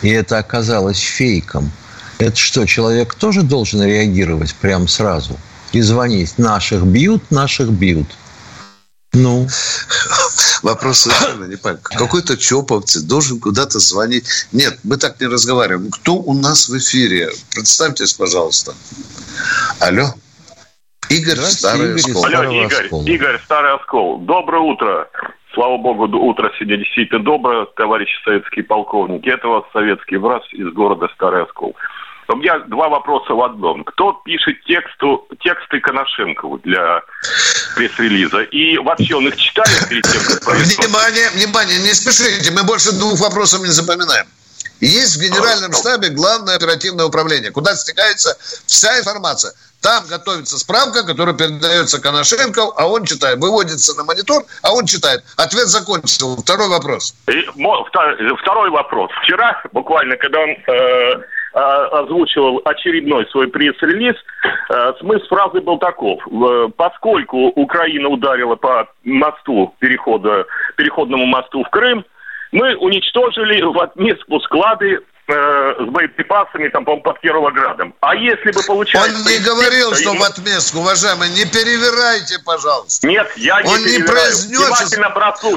и 0.02 0.10
это 0.10 0.38
оказалось 0.38 1.00
фейком, 1.00 1.72
это 2.20 2.36
что, 2.36 2.66
человек 2.66 3.16
тоже 3.16 3.44
должен 3.44 3.82
реагировать 3.82 4.54
прямо 4.56 4.88
сразу 4.88 5.38
и 5.72 5.82
звонить? 5.82 6.38
Наших 6.38 6.84
бьют, 6.84 7.32
наших 7.32 7.70
бьют. 7.70 8.08
Ну? 9.14 9.48
Вопрос 10.62 11.00
совершенно 11.00 11.46
не 11.46 11.56
понятен. 11.56 11.84
Какой-то 11.84 12.38
чоповцы 12.38 13.02
должен 13.02 13.40
куда-то 13.40 13.80
звонить. 13.80 14.26
Нет, 14.52 14.80
мы 14.84 14.98
так 14.98 15.20
не 15.22 15.28
разговариваем. 15.28 15.90
Кто 15.90 16.16
у 16.16 16.34
нас 16.34 16.68
в 16.68 16.78
эфире? 16.78 17.32
Представьтесь, 17.52 18.14
пожалуйста. 18.14 18.74
Алло. 19.80 20.14
Игорь 21.10 21.38
Старый 21.38 21.96
Оскол. 21.96 22.26
Алло, 22.26 22.52
Игорь, 22.52 22.84
Оскол. 22.86 23.06
Игорь 23.06 23.40
Старый 23.44 23.76
Оскол. 23.76 24.20
Доброе 24.20 24.62
утро. 24.62 25.10
Слава 25.54 25.78
богу, 25.78 26.06
утро 26.18 26.52
сегодня 26.58 26.78
действительно 26.78 27.24
доброе, 27.24 27.66
товарищи 27.76 28.14
советские 28.24 28.64
полковники. 28.66 29.28
Это 29.28 29.48
вас 29.48 29.64
советский 29.74 30.18
враз 30.18 30.44
из 30.52 30.72
города 30.74 31.08
Старый 31.16 31.44
Оскол. 31.44 31.76
У 32.32 32.36
меня 32.36 32.60
два 32.68 32.90
вопроса 32.90 33.34
в 33.34 33.42
одном. 33.42 33.84
Кто 33.84 34.14
пишет 34.24 34.64
тексту, 34.66 35.28
тексты 35.42 35.80
Коношенкову 35.80 36.60
для 36.60 37.02
пресс-релиза? 37.76 38.44
И 38.44 38.78
вообще 38.78 39.16
он 39.16 39.28
их 39.28 39.36
читает 39.36 39.90
перед 39.90 40.04
тем, 40.04 40.22
как 40.22 40.46
Внимание, 40.56 41.30
внимание, 41.34 41.80
не 41.80 41.94
спешите, 41.96 42.52
мы 42.52 42.64
больше 42.64 42.92
двух 42.92 43.20
вопросов 43.20 43.62
не 43.62 43.72
запоминаем. 43.72 44.28
Есть 44.80 45.18
в 45.18 45.22
Генеральном 45.22 45.74
штабе 45.74 46.10
главное 46.10 46.56
оперативное 46.56 47.06
управление, 47.06 47.52
куда 47.52 47.76
стекается 47.76 48.38
вся 48.66 49.00
информация– 49.00 49.54
там 49.82 50.04
готовится 50.10 50.60
справка, 50.60 51.06
которая 51.06 51.36
передается 51.36 52.02
Коношенко, 52.02 52.62
а 52.76 52.88
он 52.88 53.06
читает. 53.06 53.40
Выводится 53.40 53.96
на 53.96 54.04
монитор, 54.04 54.44
а 54.62 54.74
он 54.74 54.86
читает. 54.86 55.24
Ответ 55.38 55.68
закончился. 55.68 56.42
Второй 56.42 56.68
вопрос. 56.68 57.16
И, 57.28 57.46
второй 58.42 58.70
вопрос. 58.70 59.10
Вчера, 59.24 59.62
буквально, 59.72 60.18
когда 60.18 60.40
он 60.42 60.50
э, 60.50 61.24
озвучивал 61.54 62.62
очередной 62.66 63.26
свой 63.32 63.48
пресс-релиз, 63.48 64.16
э, 64.70 64.94
смысл 65.00 65.26
фразы 65.28 65.62
был 65.62 65.78
таков. 65.78 66.22
Поскольку 66.76 67.48
Украина 67.56 68.10
ударила 68.10 68.56
по 68.56 68.86
мосту 69.06 69.74
перехода, 69.80 70.46
переходному 70.76 71.26
мосту 71.26 71.64
в 71.64 71.70
Крым, 71.70 72.04
мы 72.52 72.76
уничтожили 72.78 73.62
в 73.62 73.80
отместку 73.80 74.40
склады 74.42 75.00
э, 75.28 75.74
с 75.80 75.86
боеприпасами, 75.90 76.68
там, 76.70 76.86
по 76.86 76.98
под 76.98 77.20
Кировоградом. 77.20 77.94
А 78.02 78.16
если 78.16 78.52
бы 78.52 78.62
получалось... 78.64 79.14
Он 79.14 79.32
не 79.32 79.40
говорил, 79.40 79.94
что 79.94 80.12
ему... 80.12 80.20
в 80.20 80.24
отместку, 80.24 80.80
уважаемый, 80.80 81.30
не 81.30 81.46
переверяйте, 81.46 82.40
пожалуйста. 82.44 83.08
Нет, 83.08 83.32
я 83.38 83.62
не 83.62 83.70
Он 83.70 83.86
не 83.86 84.00
произнес... 84.00 84.60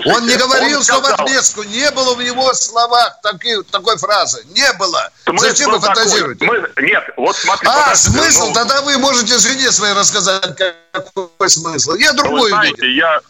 Он 0.04 0.26
не 0.26 0.36
говорил, 0.36 0.78
Он 0.78 0.84
что 0.84 1.00
в 1.00 1.06
отместку. 1.06 1.62
Не 1.62 1.90
было 1.92 2.14
в 2.14 2.20
его 2.20 2.52
словах 2.52 3.20
таки, 3.22 3.62
такой 3.70 3.96
фразы. 3.96 4.44
Не 4.54 4.72
было. 4.78 5.10
Смысл 5.24 5.46
Зачем 5.46 5.70
вы 5.70 5.80
фантазируете? 5.80 6.44
Мы... 6.44 6.68
Нет, 6.82 7.04
вот 7.16 7.36
смотри. 7.36 7.68
А, 7.68 7.84
подожди, 7.84 8.10
смысл? 8.10 8.48
Ну... 8.48 8.54
Тогда 8.54 8.82
вы 8.82 8.98
можете 8.98 9.38
жене 9.38 9.70
своей 9.70 9.94
рассказать, 9.94 10.54
какой 10.92 11.48
смысл. 11.48 11.94
Я 11.94 12.12
другой 12.12 12.50
знаете, 12.50 12.86
видел. 12.86 13.06
я 13.06 13.20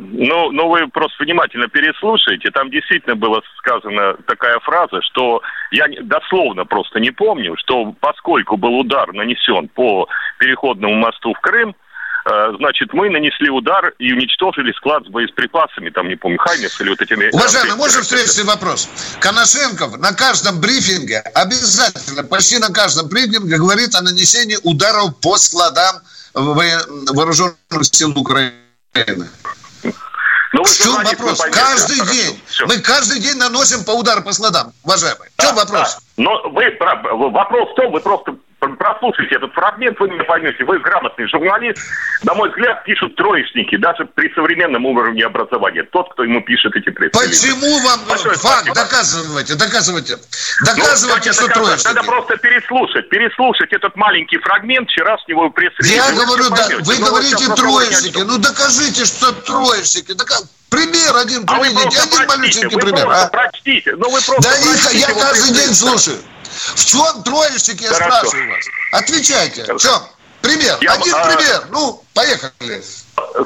ну, 0.00 0.52
ну, 0.52 0.68
вы 0.68 0.86
просто 0.88 1.24
внимательно 1.24 1.68
переслушайте. 1.68 2.50
Там 2.50 2.70
действительно 2.70 3.16
была 3.16 3.40
сказана 3.58 4.14
такая 4.26 4.60
фраза, 4.60 5.02
что 5.02 5.42
я 5.72 5.86
дословно 6.02 6.64
просто 6.64 7.00
не 7.00 7.10
помню, 7.10 7.56
что 7.58 7.92
поскольку 8.00 8.56
был 8.56 8.78
удар 8.78 9.12
нанесен 9.12 9.68
по 9.68 10.08
переходному 10.38 10.94
мосту 10.94 11.34
в 11.34 11.40
Крым, 11.40 11.74
э, 12.24 12.52
значит, 12.58 12.92
мы 12.92 13.10
нанесли 13.10 13.50
удар 13.50 13.92
и 13.98 14.12
уничтожили 14.12 14.72
склад 14.72 15.04
с 15.04 15.08
боеприпасами, 15.08 15.90
там, 15.90 16.08
не 16.08 16.14
помню, 16.14 16.38
Хаймерс 16.38 16.80
или 16.80 16.90
вот 16.90 17.00
этими... 17.00 17.30
Уважаемый, 17.32 17.76
можно 17.76 18.02
встречный 18.02 18.44
вопрос? 18.44 18.88
Коношенков 19.20 19.98
на 19.98 20.12
каждом 20.12 20.60
брифинге, 20.60 21.18
обязательно, 21.34 22.22
почти 22.22 22.58
на 22.58 22.72
каждом 22.72 23.08
брифинге 23.08 23.58
говорит 23.58 23.96
о 23.96 24.02
нанесении 24.02 24.58
ударов 24.62 25.20
по 25.20 25.36
складам 25.38 25.96
вооруженных 26.34 27.56
сил 27.82 28.16
Украины. 28.16 29.26
Ну, 30.52 30.64
в 30.64 30.70
чем 30.70 30.94
вопрос? 30.94 31.40
Каждый 31.52 31.98
хорошо. 31.98 32.12
день. 32.12 32.42
Все. 32.46 32.66
Мы 32.66 32.78
каждый 32.78 33.20
день 33.20 33.36
наносим 33.36 33.84
по 33.84 33.92
удару 33.92 34.22
по 34.22 34.32
складам, 34.32 34.72
уважаемые. 34.82 35.30
В 35.36 35.42
чем 35.42 35.54
да, 35.54 35.62
вопрос? 35.64 35.98
Да. 36.16 36.22
Но 36.24 36.48
вы, 36.50 37.30
вопрос 37.30 37.70
в 37.70 37.74
том, 37.74 37.92
вы 37.92 38.00
просто 38.00 38.34
прослушайте 38.58 39.36
этот 39.36 39.52
фрагмент, 39.52 39.98
вы 40.00 40.08
меня 40.08 40.24
поймете. 40.24 40.64
Вы 40.64 40.78
грамотный 40.80 41.28
журналист. 41.28 41.78
На 42.24 42.34
мой 42.34 42.48
взгляд, 42.50 42.82
пишут 42.84 43.14
троечники, 43.16 43.76
даже 43.76 44.04
при 44.04 44.32
современном 44.34 44.84
уровне 44.86 45.24
образования. 45.24 45.84
Тот, 45.84 46.12
кто 46.12 46.24
ему 46.24 46.40
пишет 46.42 46.74
эти 46.74 46.90
пресс 46.90 47.12
Почему 47.12 47.78
вам 47.80 48.00
Большое 48.08 48.36
факт 48.36 48.66
спасибо. 48.66 48.74
доказывайте, 48.74 49.54
доказывайте. 49.54 50.16
Доказывайте, 50.64 51.30
ну, 51.30 51.34
что 51.34 51.48
троечники. 51.48 51.94
Надо 51.94 52.02
просто 52.02 52.36
переслушать, 52.36 53.08
переслушать 53.08 53.72
этот 53.72 53.94
маленький 53.96 54.38
фрагмент 54.38 54.88
вчерашнего 54.88 55.48
пресс-релиза. 55.50 55.94
Я 55.94 56.12
говорю, 56.12 56.50
да, 56.50 56.68
вы 56.80 56.98
ну, 56.98 57.06
говорите 57.06 57.54
троечники. 57.54 58.22
Ну 58.26 58.38
докажите, 58.38 59.04
что 59.04 59.32
троечники. 59.32 60.12
Доказ... 60.12 60.50
Пример 60.68 61.16
один 61.16 61.44
а 61.46 61.58
приведите, 61.58 61.98
один 61.98 62.28
малюсенький 62.28 62.78
пример. 62.78 63.08
А? 63.08 63.28
Прочтите. 63.28 63.96
Ну, 63.96 64.10
вы 64.10 64.20
просто 64.20 64.42
да 64.42 64.56
прочтите, 64.62 64.98
я 64.98 65.14
каждый 65.14 65.54
день 65.54 65.74
слушаю. 65.74 66.18
В 66.50 66.84
чем 66.84 67.22
троечники, 67.22 67.84
я 67.84 67.92
Хорошо. 67.92 68.18
спрашиваю 68.18 68.50
вас? 68.50 68.64
Отвечайте. 68.92 69.74
В 69.74 69.78
чем? 69.78 70.02
Пример. 70.40 70.78
Я, 70.80 70.92
Один 70.92 71.14
а... 71.14 71.26
пример. 71.26 71.66
Ну, 71.70 72.04
поехали. 72.14 72.82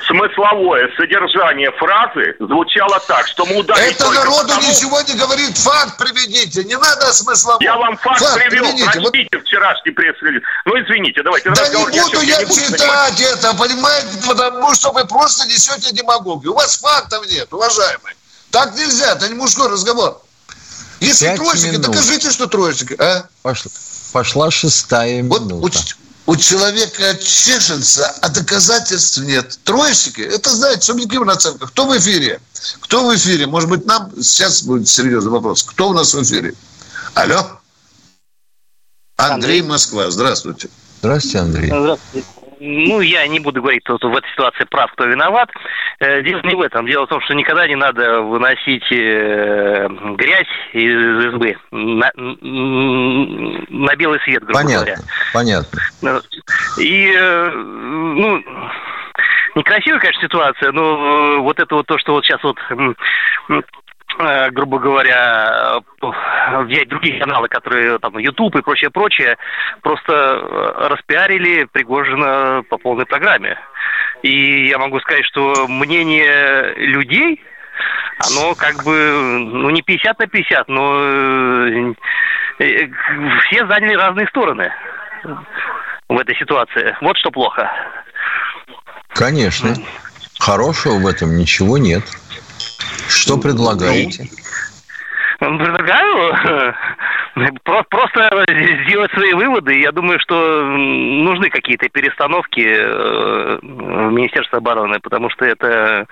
Смысловое 0.06 0.88
содержание 0.96 1.70
фразы 1.72 2.36
звучало 2.38 3.00
так, 3.00 3.26
что 3.26 3.46
мы 3.46 3.56
ударили 3.56 3.90
Это 3.90 4.10
народу 4.10 4.48
потому... 4.48 4.68
ничего 4.68 5.00
не 5.00 5.14
говорит. 5.14 5.56
Факт 5.56 5.96
приведите. 5.98 6.64
Не 6.64 6.76
надо 6.76 7.12
смысловое. 7.12 7.64
Я 7.64 7.76
вам 7.76 7.96
факт, 7.96 8.20
факт 8.20 8.34
привел. 8.34 8.64
Приведите. 8.64 9.00
Прочтите 9.00 9.38
вот... 9.38 9.46
вчерашний 9.46 9.92
пресс-релиз. 9.92 10.42
Ну, 10.66 10.72
извините, 10.82 11.22
давайте. 11.22 11.50
Да 11.50 11.68
не 11.68 11.76
буду 11.76 12.20
я, 12.20 12.40
я 12.40 12.46
читать 12.46 13.20
это, 13.20 13.54
понимаете, 13.54 14.08
потому 14.26 14.74
что 14.74 14.92
вы 14.92 15.06
просто 15.06 15.46
несете 15.46 15.92
демагогию. 15.94 16.52
У 16.52 16.56
вас 16.56 16.78
фактов 16.78 17.26
нет, 17.30 17.50
уважаемые. 17.52 18.14
Так 18.50 18.74
нельзя, 18.74 19.12
это 19.12 19.28
не 19.28 19.34
мужской 19.34 19.68
разговор. 19.70 20.20
Если 21.02 21.68
минут. 21.68 21.86
докажите, 21.86 22.30
что 22.30 22.46
троечники. 22.46 22.94
А? 22.98 23.26
Пошла, 23.42 23.70
пошла 24.12 24.50
шестая 24.50 25.22
вот 25.24 25.42
минута. 25.42 25.78
У, 26.26 26.32
у 26.32 26.36
человека 26.36 27.16
чешется, 27.16 28.06
а 28.20 28.28
доказательств 28.28 29.18
нет. 29.18 29.58
Троечники, 29.64 30.20
это, 30.20 30.50
знаете, 30.50 30.82
субъективная 30.82 31.34
оценка. 31.34 31.66
Кто 31.66 31.86
в 31.86 31.98
эфире? 31.98 32.40
Кто 32.80 33.08
в 33.08 33.16
эфире? 33.16 33.46
Может 33.46 33.68
быть, 33.68 33.84
нам 33.84 34.12
сейчас 34.22 34.62
будет 34.62 34.88
серьезный 34.88 35.32
вопрос. 35.32 35.62
Кто 35.64 35.90
у 35.90 35.92
нас 35.92 36.14
в 36.14 36.22
эфире? 36.22 36.54
Алло? 37.14 37.60
Андрей, 39.16 39.34
Андрей. 39.34 39.62
Москва. 39.62 40.10
Здравствуйте. 40.10 40.68
Здравствуйте, 41.00 41.38
Андрей. 41.38 41.66
Здравствуйте 41.66 42.26
ну, 42.64 43.00
я 43.00 43.26
не 43.26 43.40
буду 43.40 43.60
говорить, 43.60 43.82
кто 43.82 43.98
в 43.98 44.16
этой 44.16 44.30
ситуации 44.30 44.64
прав, 44.64 44.92
кто 44.92 45.04
виноват. 45.04 45.50
Э, 45.98 46.22
дело 46.22 46.40
не 46.44 46.54
в 46.54 46.60
этом. 46.60 46.86
Дело 46.86 47.06
в 47.06 47.08
том, 47.08 47.20
что 47.22 47.34
никогда 47.34 47.66
не 47.66 47.74
надо 47.74 48.22
выносить 48.22 48.84
э, 48.92 49.88
грязь 50.16 50.46
из 50.72 51.26
избы 51.26 51.56
на, 51.72 52.10
на 52.14 53.96
белый 53.96 54.20
свет, 54.20 54.44
грубо 54.44 54.60
понятно, 54.60 54.76
говоря. 54.76 54.96
Понятно. 55.32 55.80
Э, 56.04 56.20
и, 56.80 57.12
ну, 57.16 58.44
некрасивая, 59.56 59.98
конечно, 59.98 60.22
ситуация, 60.22 60.70
но 60.70 61.42
вот 61.42 61.58
это 61.58 61.74
вот 61.74 61.86
то, 61.86 61.98
что 61.98 62.12
вот 62.12 62.24
сейчас 62.24 62.42
вот 62.44 62.58
Э, 63.48 63.60
грубо 64.18 64.78
говоря, 64.78 65.80
э, 66.00 66.62
взять 66.64 66.88
другие 66.88 67.18
каналы, 67.20 67.48
которые 67.48 67.98
там 67.98 68.18
YouTube 68.18 68.56
и 68.56 68.62
прочее, 68.62 68.90
прочее, 68.90 69.36
просто 69.82 70.12
э, 70.12 70.88
распиарили 70.88 71.64
Пригожина 71.64 72.62
по 72.68 72.78
полной 72.78 73.06
программе. 73.06 73.58
И 74.22 74.68
я 74.68 74.78
могу 74.78 75.00
сказать, 75.00 75.24
что 75.26 75.66
мнение 75.68 76.74
людей, 76.76 77.42
оно 78.18 78.54
как 78.54 78.84
бы, 78.84 78.94
ну 79.52 79.70
не 79.70 79.82
50 79.82 80.18
на 80.18 80.26
50, 80.26 80.68
но 80.68 81.84
все 82.58 83.66
заняли 83.66 83.94
разные 83.94 84.28
стороны 84.28 84.72
в 86.08 86.18
этой 86.18 86.36
ситуации. 86.36 86.96
Вот 87.00 87.16
что 87.16 87.30
плохо. 87.30 87.70
Конечно. 89.14 89.74
Хорошего 90.38 90.94
в 90.94 91.06
этом 91.06 91.36
ничего 91.36 91.78
нет. 91.78 92.02
Что 93.08 93.38
предлагаете? 93.38 94.28
Предлагаю 95.38 96.74
просто 97.64 98.44
сделать 98.84 99.10
свои 99.12 99.32
выводы. 99.32 99.80
Я 99.80 99.92
думаю, 99.92 100.18
что 100.20 100.64
нужны 100.66 101.48
какие-то 101.50 101.88
перестановки 101.88 102.60
э, 102.60 103.58
в 103.62 104.12
Министерстве 104.12 104.58
обороны, 104.58 105.00
потому 105.00 105.30
что 105.30 105.44
это 105.44 106.06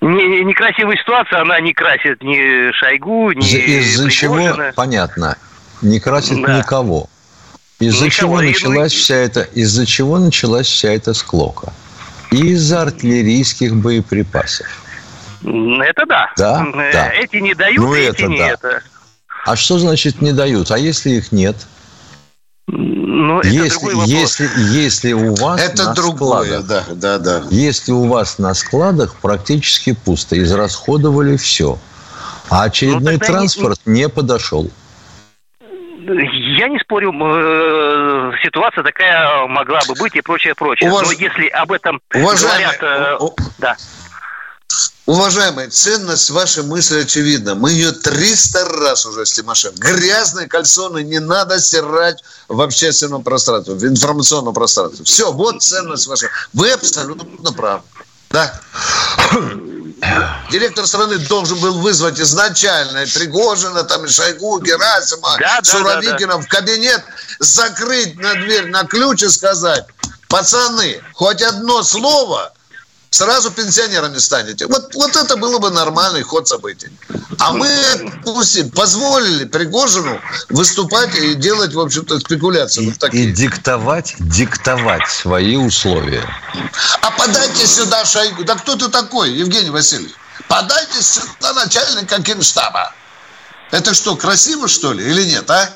не, 0.00 0.44
некрасивая 0.44 0.96
ситуация, 0.96 1.42
она 1.42 1.60
не 1.60 1.72
красит 1.72 2.22
ни 2.22 2.72
Шойгу, 2.72 3.32
ни 3.32 3.44
Из-за 3.44 4.10
чего, 4.10 4.56
понятно, 4.74 5.36
не 5.82 6.00
красит 6.00 6.42
да. 6.42 6.58
никого. 6.58 7.08
Из-за 7.78 8.10
чего 8.10 8.40
началась 8.40 8.92
вся 8.92 9.16
эта, 9.16 9.42
из-за 9.42 9.86
чего 9.86 10.18
началась 10.18 10.66
вся 10.66 10.90
эта 10.90 11.14
склока? 11.14 11.72
Из-за 12.30 12.82
артиллерийских 12.82 13.74
боеприпасов. 13.74 14.66
Это 15.42 16.06
да. 16.06 16.30
Да, 16.36 16.66
э, 16.74 16.92
да. 16.92 17.12
Эти 17.12 17.36
не 17.36 17.54
дают, 17.54 17.78
ну, 17.78 17.94
эти 17.94 18.08
это 18.08 18.26
не 18.26 18.38
да. 18.38 18.48
это. 18.48 18.82
А 19.44 19.56
что 19.56 19.78
значит 19.78 20.20
не 20.20 20.32
дают? 20.32 20.70
А 20.70 20.78
если 20.78 21.10
их 21.10 21.32
нет? 21.32 21.56
Ну, 22.66 23.40
это 23.40 23.48
если, 23.48 24.08
если, 24.08 24.48
если 24.70 25.12
у 25.12 25.34
вас 25.34 25.60
это 25.60 25.84
на 25.86 25.94
другое, 25.94 26.60
складах, 26.60 26.66
да, 26.96 27.18
да, 27.18 27.18
да. 27.18 27.42
Если 27.50 27.90
у 27.92 28.06
вас 28.06 28.38
на 28.38 28.54
складах 28.54 29.16
практически 29.16 29.92
пусто, 29.92 30.40
израсходовали 30.40 31.36
все, 31.36 31.78
а 32.48 32.64
очередной 32.64 33.14
ну, 33.14 33.18
транспорт 33.18 33.80
не... 33.86 34.02
не 34.02 34.08
подошел. 34.08 34.70
Я 36.00 36.68
не 36.68 36.78
спорю, 36.78 37.12
э, 37.12 38.32
ситуация 38.42 38.82
такая 38.82 39.46
могла 39.46 39.80
бы 39.88 39.94
быть 39.98 40.14
и 40.16 40.20
прочее, 40.20 40.54
прочее. 40.54 40.90
Уваж... 40.90 41.06
Но 41.06 41.12
если 41.12 41.46
об 41.48 41.72
этом 41.72 42.00
Уважаемый... 42.14 42.78
говорят... 42.78 43.20
Э, 43.20 43.42
да. 43.58 43.76
Уважаемые, 45.06 45.68
ценность 45.68 46.30
вашей 46.30 46.62
мысли 46.62 47.00
очевидна. 47.00 47.56
Мы 47.56 47.72
ее 47.72 47.90
300 47.90 48.64
раз 48.66 49.04
уже 49.06 49.26
с 49.26 49.32
Тимошенко. 49.32 49.80
Грязные 49.80 50.46
кальсоны 50.46 51.02
не 51.02 51.18
надо 51.18 51.58
стирать 51.60 52.22
в 52.46 52.60
общественном 52.60 53.24
пространстве, 53.24 53.74
в 53.74 53.84
информационном 53.84 54.54
пространстве. 54.54 55.04
Все, 55.04 55.32
вот 55.32 55.62
ценность 55.62 56.06
ваша. 56.06 56.28
Вы 56.52 56.70
абсолютно 56.70 57.52
правы. 57.52 57.82
Да. 58.30 58.60
Директор 60.50 60.86
страны 60.86 61.18
должен 61.18 61.58
был 61.58 61.80
вызвать 61.80 62.20
изначально 62.20 63.04
Пригожина, 63.12 63.82
там, 63.82 64.06
Шойгу, 64.08 64.60
Герасима, 64.60 65.36
да, 65.40 65.60
Суровикина 65.62 66.18
да, 66.18 66.26
да, 66.26 66.36
да. 66.36 66.42
в 66.42 66.46
кабинет, 66.46 67.02
закрыть 67.40 68.16
на 68.16 68.34
дверь 68.34 68.66
на 68.66 68.84
ключ 68.84 69.22
и 69.24 69.28
сказать, 69.28 69.84
пацаны, 70.28 71.00
хоть 71.14 71.42
одно 71.42 71.82
слово– 71.82 72.52
сразу 73.10 73.50
пенсионерами 73.50 74.18
станете. 74.18 74.66
Вот, 74.66 74.94
вот 74.94 75.16
это 75.16 75.36
было 75.36 75.58
бы 75.58 75.70
нормальный 75.70 76.22
ход 76.22 76.48
событий. 76.48 76.88
А 77.38 77.52
мы 77.52 77.68
пусть 78.24 78.72
позволили 78.72 79.44
Пригожину 79.44 80.20
выступать 80.48 81.14
и 81.16 81.34
делать, 81.34 81.74
в 81.74 81.80
общем-то, 81.80 82.20
спекуляции. 82.20 82.84
И, 82.84 82.86
вот 82.90 82.98
такие. 82.98 83.24
и 83.24 83.32
диктовать, 83.32 84.14
диктовать 84.18 85.08
свои 85.08 85.56
условия. 85.56 86.24
А 87.02 87.10
подайте 87.10 87.66
сюда 87.66 88.04
Шойгу. 88.04 88.44
Да 88.44 88.54
кто 88.54 88.76
ты 88.76 88.88
такой, 88.88 89.32
Евгений 89.32 89.70
Васильевич? 89.70 90.12
Подайте 90.48 91.02
сюда 91.02 91.52
начальника 91.52 92.20
генштаба. 92.20 92.92
Это 93.70 93.94
что, 93.94 94.16
красиво, 94.16 94.66
что 94.68 94.92
ли, 94.92 95.04
или 95.04 95.24
нет, 95.24 95.48
а? 95.50 95.70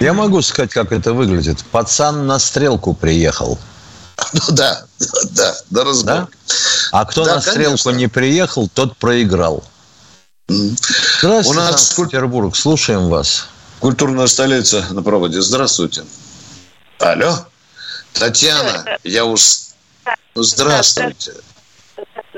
Я 0.00 0.12
могу 0.12 0.42
сказать, 0.42 0.72
как 0.72 0.92
это 0.92 1.12
выглядит. 1.12 1.64
Пацан 1.70 2.26
на 2.26 2.38
стрелку 2.38 2.94
приехал. 2.94 3.58
Ну 4.32 4.40
да, 4.50 4.84
да, 5.30 5.56
до 5.70 5.84
разбора. 5.84 6.16
Да? 6.16 6.28
А 6.92 7.04
кто 7.04 7.24
да, 7.24 7.36
на 7.36 7.40
стрелку 7.40 7.84
конечно. 7.84 7.90
не 7.90 8.06
приехал, 8.08 8.68
тот 8.68 8.96
проиграл. 8.96 9.64
Здравствуйте, 10.48 11.48
У 11.48 11.52
нас 11.54 11.88
Санкт-Петербург. 11.88 12.54
Слушаем 12.56 13.08
вас. 13.08 13.46
Культурная 13.80 14.26
столица 14.26 14.84
на 14.90 15.02
проводе. 15.02 15.40
Здравствуйте. 15.40 16.04
Алло. 16.98 17.46
Татьяна, 18.12 18.98
я 19.02 19.24
уж... 19.24 19.60
Здравствуйте 20.34 21.32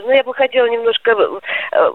ну, 0.06 0.12
я 0.12 0.22
бы 0.22 0.32
хотела 0.34 0.66
немножко 0.66 1.10
э, 1.10 1.90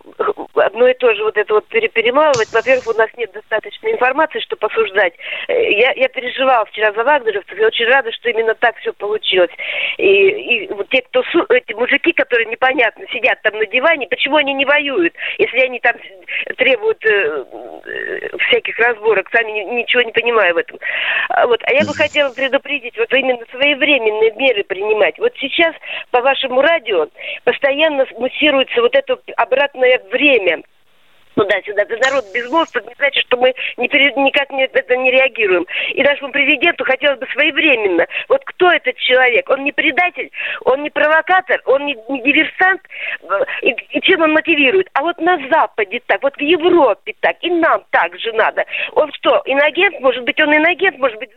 одно 0.55 0.87
и 0.87 0.93
то 0.95 1.13
же 1.15 1.23
вот 1.23 1.37
это 1.37 1.53
вот 1.53 1.65
перемалывать. 1.67 2.51
Во-первых, 2.51 2.87
у 2.87 2.97
нас 2.97 3.09
нет 3.15 3.31
достаточной 3.31 3.93
информации, 3.93 4.39
чтобы 4.41 4.67
посуждать. 4.67 5.13
Э, 5.47 5.71
я, 5.71 5.91
я 5.95 6.09
переживала 6.09 6.65
вчера 6.65 6.91
за 6.91 7.03
вагнеровцев, 7.03 7.57
и 7.57 7.65
очень 7.65 7.85
рада, 7.85 8.11
что 8.11 8.29
именно 8.29 8.53
так 8.55 8.75
все 8.77 8.91
получилось. 8.93 9.51
И, 9.97 10.05
и 10.05 10.73
вот 10.73 10.89
те, 10.89 11.01
кто, 11.03 11.23
эти 11.49 11.73
мужики, 11.73 12.11
которые 12.11 12.47
непонятно 12.47 13.05
сидят 13.13 13.41
там 13.43 13.57
на 13.57 13.65
диване, 13.65 14.07
почему 14.07 14.35
они 14.35 14.53
не 14.53 14.65
воюют, 14.65 15.13
если 15.37 15.59
они 15.59 15.79
там 15.79 15.95
требуют 16.57 17.03
э, 17.05 17.45
всяких 18.47 18.77
разборок, 18.77 19.29
сами 19.31 19.51
ничего 19.51 20.01
не 20.01 20.11
понимаю 20.11 20.53
в 20.55 20.57
этом. 20.57 20.79
А 21.29 21.47
вот. 21.47 21.61
А 21.63 21.71
я 21.71 21.85
бы 21.85 21.93
хотела 21.93 22.33
предупредить, 22.33 22.97
вот 22.97 23.11
именно 23.13 23.45
своевременные 23.51 24.33
меры 24.33 24.63
принимать. 24.63 25.17
Вот 25.17 25.31
сейчас 25.39 25.73
по 26.11 26.21
вашему 26.21 26.61
радио 26.61 27.07
постоянно 27.45 28.00
муссируется 28.17 28.81
вот 28.81 28.95
это 28.95 29.19
обратное 29.37 29.99
время 30.11 30.63
туда-сюда. 31.35 31.83
Это 31.83 31.97
народ 31.97 32.25
безмолвствует, 32.33 32.87
не 32.87 32.95
значит, 32.95 33.23
что 33.25 33.37
мы 33.37 33.53
не 33.77 33.87
пере, 33.87 34.13
никак 34.15 34.49
не, 34.51 34.65
это 34.65 34.97
не 34.97 35.11
реагируем. 35.11 35.65
И 35.93 36.03
нашему 36.03 36.31
президенту 36.31 36.83
хотелось 36.83 37.19
бы 37.19 37.27
своевременно. 37.33 38.05
Вот 38.29 38.43
кто 38.45 38.71
этот 38.71 38.95
человек? 38.97 39.49
Он 39.49 39.63
не 39.63 39.71
предатель, 39.71 40.31
он 40.65 40.83
не 40.83 40.89
провокатор, 40.89 41.61
он 41.65 41.85
не, 41.85 41.95
не 42.09 42.21
диверсант. 42.23 42.81
И, 43.61 43.69
и 43.69 44.01
чем 44.01 44.21
он 44.21 44.33
мотивирует? 44.33 44.89
А 44.93 45.01
вот 45.01 45.17
на 45.19 45.37
Западе 45.49 46.01
так, 46.05 46.21
вот 46.21 46.35
в 46.35 46.41
Европе 46.41 47.13
так, 47.19 47.37
и 47.41 47.49
нам 47.49 47.83
так 47.89 48.17
же 48.19 48.31
надо. 48.33 48.65
Он 48.93 49.11
что, 49.13 49.41
иногент? 49.45 49.99
Может 49.99 50.23
быть, 50.23 50.39
он 50.39 50.55
иногент, 50.55 50.97
может 50.97 51.17
быть... 51.19 51.29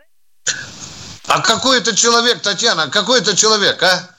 А 1.27 1.41
какой 1.41 1.79
это 1.79 1.97
человек, 1.97 2.43
Татьяна? 2.43 2.91
Какой 2.91 3.21
это 3.21 3.37
человек, 3.37 3.83
а? 3.83 4.15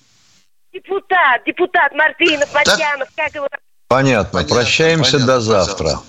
Депутат, 0.75 1.41
депутат 1.45 1.93
Мартынов, 1.93 2.53
Матьянов, 2.53 3.07
как 3.15 3.33
его... 3.33 3.47
Понятно. 3.87 4.39
понятно 4.39 4.55
Прощаемся 4.55 5.13
понятно, 5.13 5.33
до 5.33 5.39
завтра. 5.39 5.99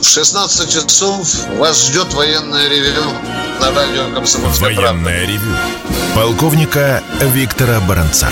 В 0.00 0.02
16 0.02 0.72
часов 0.72 1.46
вас 1.58 1.88
ждет 1.88 2.14
военное 2.14 2.66
ревю 2.70 3.02
на 3.60 3.70
радио 3.70 4.14
«Комсомольская 4.14 4.74
Военное 4.74 5.02
правда». 5.02 5.24
ревю. 5.26 5.56
Полковника 6.14 7.02
Виктора 7.20 7.80
Баранца. 7.80 8.28